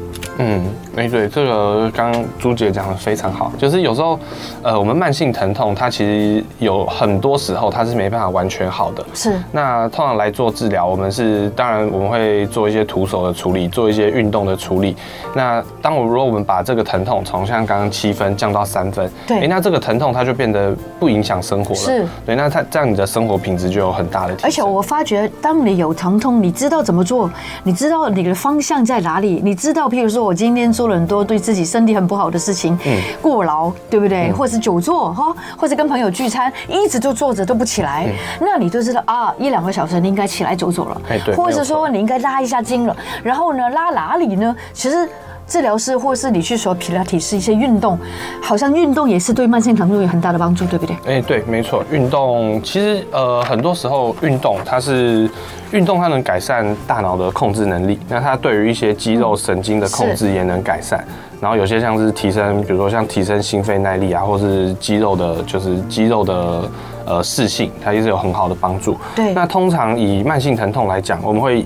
[0.41, 4.19] 嗯，哎，对，这个刚刚朱姐讲的非常好，就是有时候，
[4.63, 9.05] 呃，我们慢性疼痛，它其实有很多时候它是没办法完全好的。
[9.13, 9.39] 是。
[9.51, 14.95] 那通常来做治疗，我们是当然我们会做一些徒手的处理，做一些运动的处理。
[15.35, 21.79] 那当我如果我们把这个疼痛从像刚刚七分降到三分，对，哎，那这个疼痛它就变得不影响生活了。
[21.79, 22.07] 是。
[22.25, 24.47] 对，那它这样你的生活品质就有很大的提升。
[24.47, 27.29] 而且我发觉，当你有疼痛，你知道怎么做，
[27.63, 34.31] 你知道你的方向在哪里，你知道，譬如说我今天做了很多对自己身体很不好的事情，嗯，过劳，对不对？
[34.31, 38.07] 或者是久坐哈，或者跟朋友聚餐，一直就坐着都不起来，
[38.39, 41.01] 那你就知道啊，一两个小时你应该起来走走了，
[41.35, 42.95] 或者说你应该拉一下筋了。
[43.23, 44.55] 然后呢，拉哪里呢？
[44.73, 45.07] 其实
[45.51, 47.99] 治疗师或是你去说皮拉提是一些运动，
[48.41, 50.95] 好像运动也是对慢性疼痛有很大的帮助，对不对？
[51.05, 55.29] 哎，对，没错，运动其实呃很多时候运动它是。
[55.71, 61.01] 运动它能改善大脑的控制能力，那它对于一些肌肉神经的控制也能改善。
[61.39, 66.69] 然后有些像是提升，比如说像提升心肺耐力啊，或是肌肉的，就是肌肉的
[67.05, 68.97] 呃适性，它也是有很好的帮助。
[69.15, 69.33] 对。
[69.33, 71.65] 那通常以慢性疼痛来讲，我们会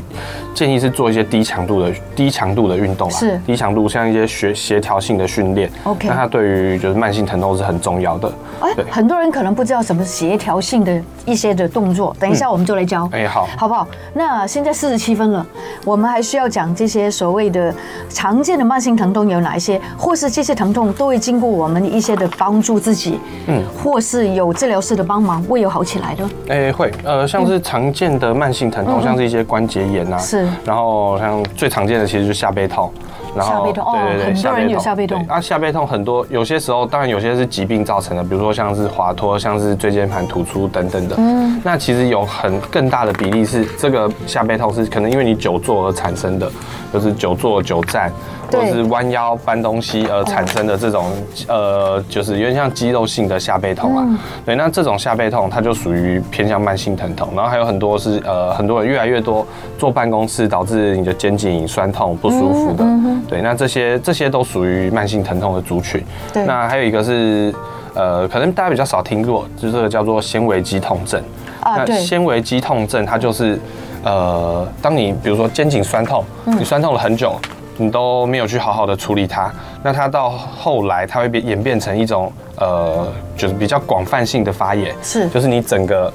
[0.53, 5.69] 建议是做一些低强度的低强度的运动啊，是低强度像一些协协调性的训练。
[5.83, 6.07] OK。
[6.07, 8.31] 那它对于就是慢性疼痛是很重要的。
[8.61, 13.07] 哎，很多人可能不知道什么协调性的一些的动作，等一下我们就来教。
[13.11, 13.87] 哎，好，好不好？
[14.13, 15.45] 那现在四十七分了，
[15.83, 17.73] 我们还需要讲这些所谓的
[18.09, 26.23] 常见的慢性疼痛有哪一些，或是这些疼痛都会经过我们一些的帮助自己，嗯，或是有治疗师的帮忙，会有好起来的。
[26.47, 32.91] 哎，会，呃，像是常见的慢性疼痛，像是一些关节炎啊，是，然后像最常见的其实就是下背痛。
[33.35, 35.25] 然后下背痛哦，对对对，很多人有下背痛。
[35.27, 41.15] 啊，下背痛很多，有些时候当然有些是疾病造成的，比如说像是滑脱，像是椎间盘突出等等的。
[41.17, 46.49] 嗯，那其实有很更大的比例是这个下背痛是可能因为你久坐而产生的，
[46.93, 48.09] 就是久坐久站。
[48.51, 51.05] 或者是弯腰搬东西而产生的这种
[51.47, 54.05] 呃，就是有点像肌肉性的下背痛啊。
[54.45, 57.29] 对，那这种下背痛它就属于偏向慢性疼痛。
[57.35, 59.45] 然后还有很多是呃，很多人越来越多
[59.77, 62.85] 坐办公室导致你的肩颈酸痛不舒服的。
[63.27, 66.03] 对，那这些这些都属于慢性疼痛的族群。
[66.33, 66.45] 对。
[66.45, 67.53] 那还有一个是
[67.93, 71.21] 呃，可能大家比较少听过，就是这个叫做纤维肌痛症。
[71.61, 71.95] 啊，对。
[71.95, 73.59] 那纤维肌痛症它就是
[74.03, 77.35] 呃，当你比如说肩颈酸痛，你酸痛了很久。
[77.77, 79.51] 你都没有去好好的处理它，
[79.83, 83.07] 那它到后来它会变演变成一种呃，
[83.37, 86.11] 就是比较广泛性的发炎，是，就是你整个。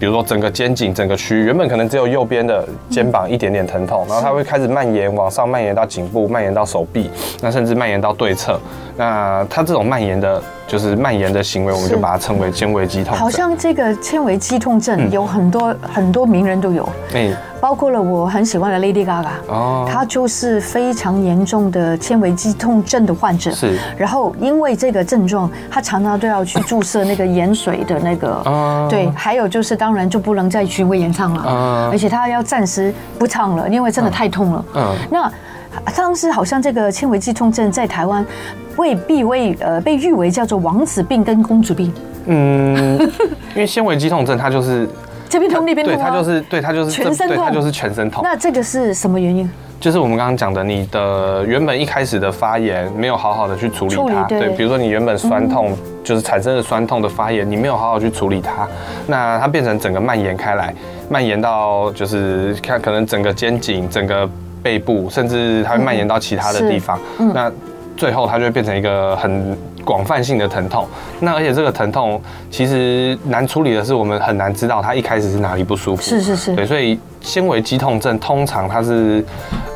[0.00, 8.60] 比如说整个肩颈整个区域原本可能只有右边的肩膀一点点疼痛，然后它会开始蔓延往上蔓延到颈部，蔓延到手臂，那甚至蔓延到对侧。
[8.96, 13.16] 那它这种蔓延的，就是蔓延的行为，我们就把它称为纤维肌痛。
[13.16, 23.50] 好像这个纤维肌痛症有很多、嗯、很多名人都有，哎，包括了我很喜欢的 Lady Gaga，哦，她就是非常严重的纤维肌痛症的患者。
[23.50, 34.64] 是，然后因为这个症状，她常常都要去注射那个盐水的那个，哦、对，还有就是当然就不能再巡回演唱了，哦、而且她要暂时不唱了，因为真的太痛了。
[34.74, 35.32] 嗯，那。
[35.96, 38.24] 当时好像这个纤维肌痛症在台湾
[38.76, 41.92] 未必为呃被誉为叫做王子病跟公主病。
[42.26, 42.98] 嗯，
[43.54, 44.86] 因为纤维肌痛症它就是
[45.28, 48.22] 这边痛那边痛，对，它就是对，它就是全身痛，它就是全身痛。
[48.22, 49.50] 那这个是什么原因？
[49.80, 58.68] 就是我们刚刚讲的，你的原本一开始的发炎没有好好的去处理它，对，对，比如说你原本酸痛就是产生了酸痛的发炎，你没有好好去处理它，
[59.06, 60.74] 那它变成整个蔓延开来，
[61.08, 64.28] 蔓延到就是看可能整个肩颈整个。
[64.68, 67.50] 背部，甚至它会蔓延到其他的地方，嗯、那
[67.96, 69.56] 最后它就会变成一个很
[69.88, 70.86] 广泛性的疼痛。
[71.18, 72.20] 那而且这个疼痛
[72.50, 76.02] 其实难处理的是，我们很难知道它一开始是哪里不舒服。
[76.02, 77.00] 是是是，对，所以。
[77.20, 79.22] 纤维肌痛症通常它是，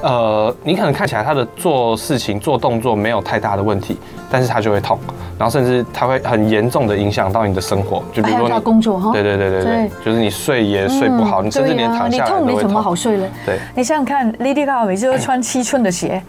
[0.00, 3.98] 呃，你可能看起来他的做事情做动作没有太大的问题，
[4.30, 4.96] 但是他就会痛，
[5.36, 12.46] 然后甚至他会很严重的影响到你的生活，就比如说你工作哈，对对对对对，就是你睡也睡不好，你甚至连躺下来都会痛。
[12.46, 13.28] 你痛你怎么好睡了？
[13.44, 16.22] 对，你想想看，Lady Gaga 每次都穿七寸的鞋，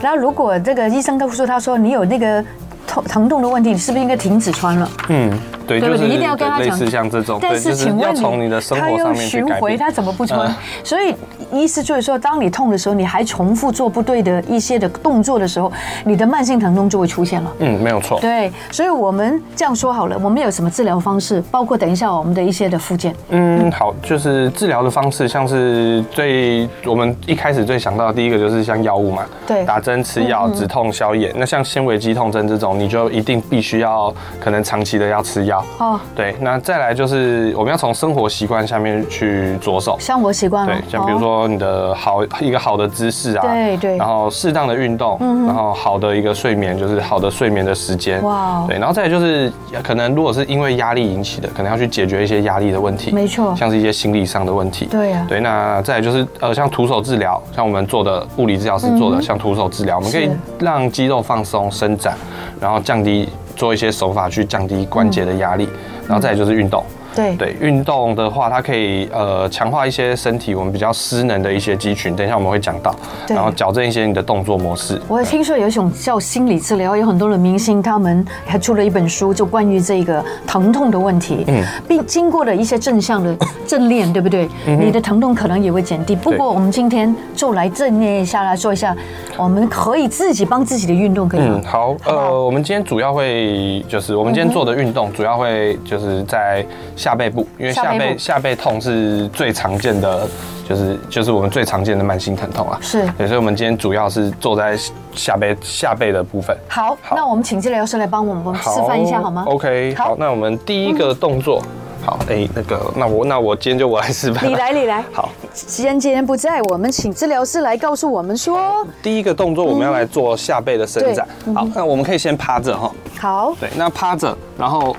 [0.00, 2.42] 然后如果这个医生告诉他说你有那个。
[2.90, 4.90] 痛疼痛的问题，你是不是应该停止穿了？
[5.10, 5.30] 嗯，
[5.64, 7.38] 对，就是你一定要跟他讲，类似像这种。
[7.40, 10.52] 但是请问你，他又巡回，他怎么不穿？
[10.82, 11.14] 所以
[11.52, 15.72] 意思就是说，当你痛的时候，你还重复做不对的一些的动作的时候，
[16.04, 17.52] 你的慢性疼痛就会出现了。
[17.60, 18.18] 嗯，没有错。
[18.20, 21.40] 对，所以我们这样说好了，我们有什么治疗方式？
[21.52, 23.14] 包括等一下我们的一些的附件。
[23.28, 31.32] 嗯，好，就是治疗的方式，像是最我们一开始最想到的第一个就是像药物嘛，对，打针吃药止痛消炎。
[31.36, 32.79] 那像纤维肌痛症这种。
[32.80, 36.00] 你就一定必须要可能长期的要吃药哦。
[36.14, 39.96] 对，那再来就是我们要从生活习惯下面去着手。
[40.00, 48.22] 生活习惯对，像比如说你的好一个好的姿势啊，对对，然后适当的运动，嗯，然后好的一个睡眠，就是好的睡眠的时间。
[48.22, 49.52] 哇，对，然后再来就是
[49.82, 53.12] 可能如果是因为压力引起的，可能要去解决一些压力的问题。
[53.12, 54.86] 没错，像是一些心理上的问题。
[54.86, 62.16] 对呀，对，那再来就是呃，像徒手治疗，像我们做的物理治疗师做的，像徒手治疗，我们可以让肌肉放松伸展。
[62.60, 65.68] 然后然后降低，做一些手法去降低关节的压力，
[66.06, 66.84] 然后再就是运动。
[67.14, 72.94] 对对，运动的话，它可以呃强化一些身体我们比较失能的一些肌群，等一下我们会讲到，
[73.28, 75.00] 然后矫正一些你的动作模式。
[75.08, 83.36] 我听说有一种叫心理治疗，有很多的明星他们还出了一本书，就关于这个疼痛的问题，嗯，并经过了一些正向的
[83.66, 84.48] 正念，对不对？
[84.64, 86.14] 你的疼痛可能也会减低。
[86.14, 88.96] 不过我们今天就来正念一下，来说一下，
[89.36, 91.60] 我们可以自己帮自己的运动可以吗？
[91.60, 96.64] 嗯，好，呃，我们今天主要会就是我们今天做的运动主要会就是在。
[97.00, 100.28] 下背部，因为下背下背痛是最常见的，
[100.68, 102.78] 就是就是我们最常见的慢性疼痛啊。
[102.82, 104.76] 是，对，所以我们今天主要是坐在
[105.14, 106.54] 下背下背的部分。
[106.68, 111.62] 好，好，那我们请治疗师来帮我们示范一下好吗？OK，好，那我们第一个动作，
[112.04, 114.46] 好，哎，那个，那我那我今天就我来示范。
[114.46, 115.02] 你来，你来。
[115.10, 121.26] 好，时间今天不在，我们请治疗师来告诉我们说，第一个动作我们要来做下背的伸展。
[121.54, 122.92] 好，那我们可以先趴着哈。
[123.18, 124.94] 好，对，那趴着，然后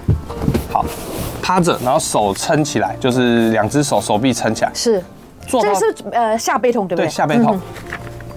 [0.71, 0.83] 好。
[1.51, 4.71] 趴着，然后手撑起来，就是两只手手臂撑起来。
[4.73, 5.03] 是，
[5.45, 7.07] 做这是呃下背痛对不对？
[7.07, 7.59] 对，下背痛。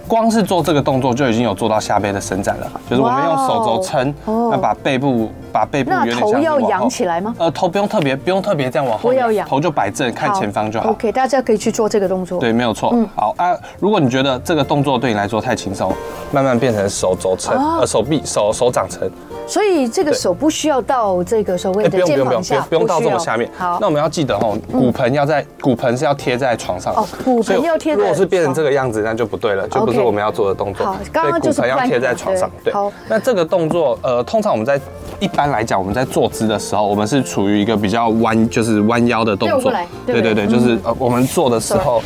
[0.07, 7.35] 光是做这个动作就已经有做到下背的伸展了，就是我们用手肘撑，那把背部把背部有点像头要仰起来吗？
[7.39, 10.91] 呃，头不用特别不用特别这样往后，不要仰，头就摆正，看前方就好。
[10.91, 12.39] OK，大家可以去做这个动作。
[12.41, 12.91] 对，没有错。
[12.93, 13.57] 嗯，好啊。
[13.79, 15.91] 如果你觉得这个动作对你来说太轻松，
[16.33, 19.11] 慢慢变成手肘撑，呃，手臂手手掌撑。
[19.47, 23.51] 所以这个手不需要到这个所谓的肩膀下，不用到这么下面。
[23.57, 26.95] 好，那我们要记得哦，骨盆要在骨盆是要贴在床上。
[26.95, 27.95] 哦，骨盆要贴。
[27.95, 30.86] 如果是变成这个样子，那就不对了，就不是我们要做的动作。
[30.86, 32.51] 好，刚刚就是骨盆要贴在床上。
[32.62, 32.72] 对。
[32.72, 34.80] 好，那这个动作，呃，通常我们在
[35.20, 39.72] 一般来讲，我们在坐姿的时候，我们是处于一个比较弯，就是弯腰的动作。
[40.07, 42.03] 对对对，就是呃，我们坐的时候，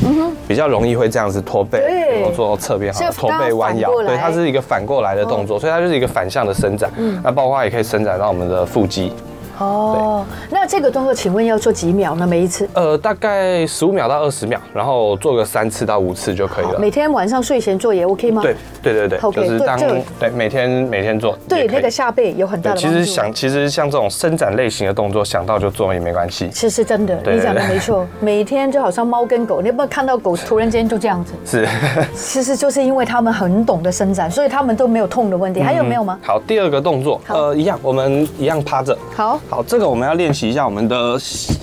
[0.47, 1.78] 比较容易会这样子驼背，
[2.19, 3.93] 然后做侧边，好，驼背弯腰。
[4.03, 6.91] 对，它是一个反过来的动作，所以它就是一个反向的伸展。
[6.97, 7.21] 嗯。
[7.23, 9.12] 那包括也可以伸展到我们的腹肌，
[9.59, 12.27] 哦，那这个动作请问要做几秒呢？
[12.27, 12.69] 每一次？
[12.75, 16.79] 呃，大概十五秒到二十秒，然后做个三次到五次就可以了。
[16.79, 18.43] 每天晚上睡前做也 OK 吗？
[18.43, 21.37] 对对对对就是当对，对每天每天做。
[21.49, 22.77] 对那个下背有很大的。
[22.77, 26.51] 其实想，其实像这种伸展类型的动作，想到就做也没关系。
[26.53, 28.07] 是是真的，你讲的没错。
[28.21, 31.35] 每天就好像猫跟狗，你有没有看到狗突然间就这样子？
[31.45, 31.69] 是，
[32.15, 35.61] 其实就是因为他们很懂得伸展，所以他们都没有痛的问题。
[35.61, 36.19] 还有没有吗？
[36.23, 38.97] 好，第二个动作，呃，一样，我们一样趴着。
[39.15, 41.19] 好，好，这个我们要练习一下我们的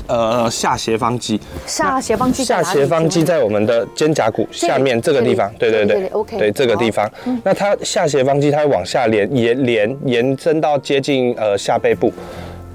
[0.07, 1.39] 呃下斜方肌。
[1.67, 5.53] 下斜方肌下斜方肌在我们的肩胛骨下面这个地方。
[5.59, 7.07] 对对对，OK，对这个地方。
[7.43, 12.11] 那它下斜方肌它会往下连延连延伸到接近呃下背部。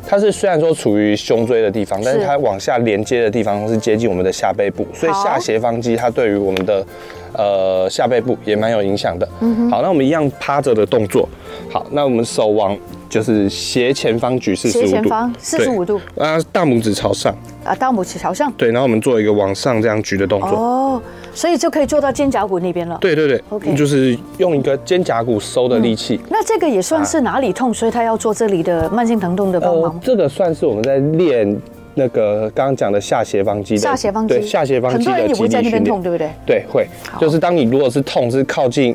[0.07, 6.87] 它是虽然说处于胸椎的地方，但是它往下连接的地方是接近我们的下背部，所以下斜方肌它对于我们的
[7.33, 9.29] 呃下背部也蛮有影响的。
[9.71, 11.29] 好，那我们一样趴着的动作。
[11.73, 12.77] 好，那我们手往
[13.09, 17.33] 就是斜前方举四十五度，斜前方四十五度，啊，大拇指朝上，
[17.65, 20.51] 啊，大拇指朝上，对，然后我们做一个往上这样举的动作。
[20.51, 21.03] 哦，
[21.33, 22.99] 所以就可以做到肩胛骨那边了。
[23.01, 26.21] 对对对，OK，就是用一个肩胛骨收的力气。
[26.29, 30.01] 那这个也算是哪里痛，所以他要做这里的慢性疼痛的帮忙。
[30.03, 31.57] 这个算是我们在练
[31.95, 35.29] 那个刚刚讲的下斜方肌的，下斜方肌，对，下斜方肌的肌力训练。
[35.29, 36.31] 很多人也会在那边痛，对不对？
[36.45, 36.89] 对，会，
[37.21, 38.93] 就是当你如果是痛是靠近。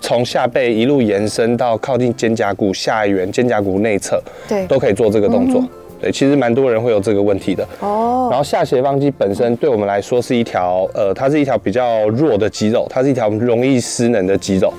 [0.00, 5.62] 从下背一路延伸到靠近肩胛骨下缘、肩胛骨内侧，对，都可以做这个动作。
[6.00, 7.64] 对，其实蛮多人会有这个问题的。
[7.80, 8.28] 哦。
[8.28, 14.74] 然后下斜方肌本身对我们来说是一条，呃，它是一条比较弱的肌肉，它是一条容易失能的肌肉。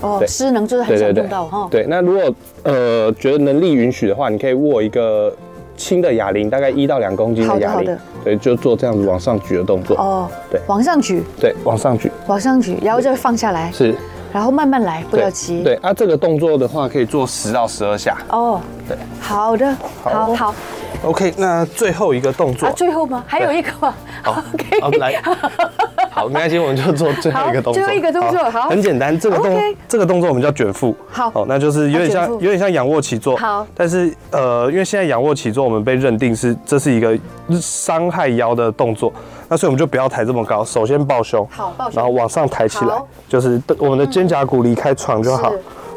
[0.00, 1.68] 哦，失能就是很少用到哈。
[1.70, 5.34] 对，那如果呃觉得能力允许的话，你可以握一个
[5.76, 9.96] 轻的哑铃，大概一到两公斤的哑铃，对，就做这样子往上举的动作。
[9.96, 11.22] 哦，对，往上举。
[11.40, 12.10] 对，往上举。
[12.28, 13.72] 往上举，然后就放下来。
[13.72, 13.92] 是。
[14.32, 15.62] 然后慢慢来，不要急。
[15.62, 18.16] 对啊，这个动作的话可以做十到十二下。
[18.28, 20.54] 哦，对，好的，好好。
[21.02, 22.70] OK，那最后一个动作。
[22.72, 23.24] 最后吗？
[23.26, 23.94] 还有一个吗？
[24.22, 24.42] 好，
[24.82, 25.20] OK，来。
[26.10, 27.74] 好，没关系，我们就做最后一个动作。
[27.74, 29.18] 最后一个动作，好，很简单。
[29.18, 30.94] 这个动这个动作我们叫卷腹。
[31.08, 33.36] 好，那就是有点像有点像仰卧起坐。
[33.36, 37.16] 好，但是呃，因为现在仰卧起坐，我们被认定是这是一个
[37.60, 39.12] 伤害腰的动作。
[39.48, 45.52] 那所以我们就不要抬这么高，首先抱胸，好，抱胸，然后往上抬起来，就是我们的肩胛骨离开床就好。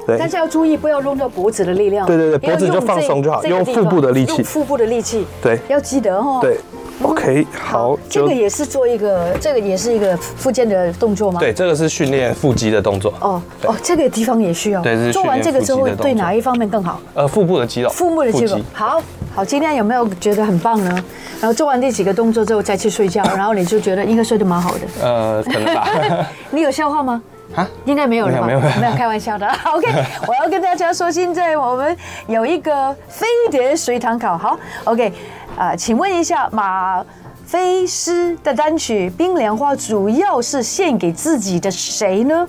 [0.05, 2.05] 对，但是要注意不要用到脖子的力量。
[2.05, 4.35] 对对对，脖子就放松就好，用腹部的力气。
[4.35, 5.25] 用腹部的力气。
[5.41, 6.39] 对，要记得哦。
[6.41, 6.59] 对
[7.03, 7.97] ，OK，好。
[8.09, 11.39] 这个也是做一个，这个也是一个复健的动作吗？
[11.39, 13.13] 对，这个是训练腹肌的动作。
[13.19, 14.81] 哦哦，这个地方也需要。
[14.81, 16.99] 对，做完这个之后，对哪一方面更好？
[17.13, 17.89] 呃，腹部的肌肉。
[17.89, 18.57] 腹部的肌肉。
[18.73, 19.01] 好
[19.35, 21.03] 好，今天有没有觉得很棒呢？
[21.41, 24.79] 然后做完这几个动作之后再去睡觉， 然后你就觉得应该睡得蛮好的。
[25.01, 25.87] 呃，可能吧。
[26.51, 27.21] 你有笑话吗？
[27.55, 28.47] 啊，应该没有了吧？
[28.47, 29.47] 没有，没有，开玩笑的。
[29.75, 29.87] OK，
[30.27, 31.95] 我要跟大家说，现在我们
[32.25, 34.35] 有一个飞碟水塘考。
[34.35, 35.11] 好，OK，
[35.42, 37.03] 啊、呃，请问一下马。
[37.45, 42.47] 飞诗的单曲《冰凉花》主要是献给自己的谁呢？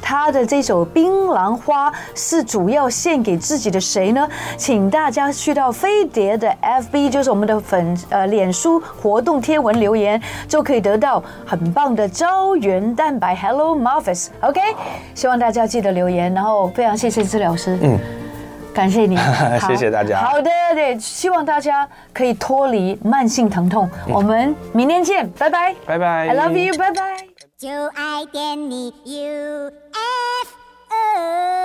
[0.00, 4.28] 他的这首《冰凉花》是主要献给自己的谁呢？
[4.56, 14.60] 请大家去到飞碟的 FB，就是我们的粉呃脸书活动贴文留言，就可以得到很棒的胶原蛋白 Hello Marvis，OK？
[15.16, 17.76] 希望大家记得留言，然后非常谢谢治疗师。
[17.82, 17.98] 嗯。
[18.74, 19.16] 感谢你，
[19.66, 20.20] 谢谢大家。
[20.20, 23.88] 好的，对，希望大家可以脱离慢性疼痛。
[24.08, 25.74] 我们明天见，拜拜。
[25.86, 26.28] 拜拜。
[26.28, 27.16] I love you，拜拜。
[27.56, 30.50] 就爱点你，U F
[30.90, 31.63] O。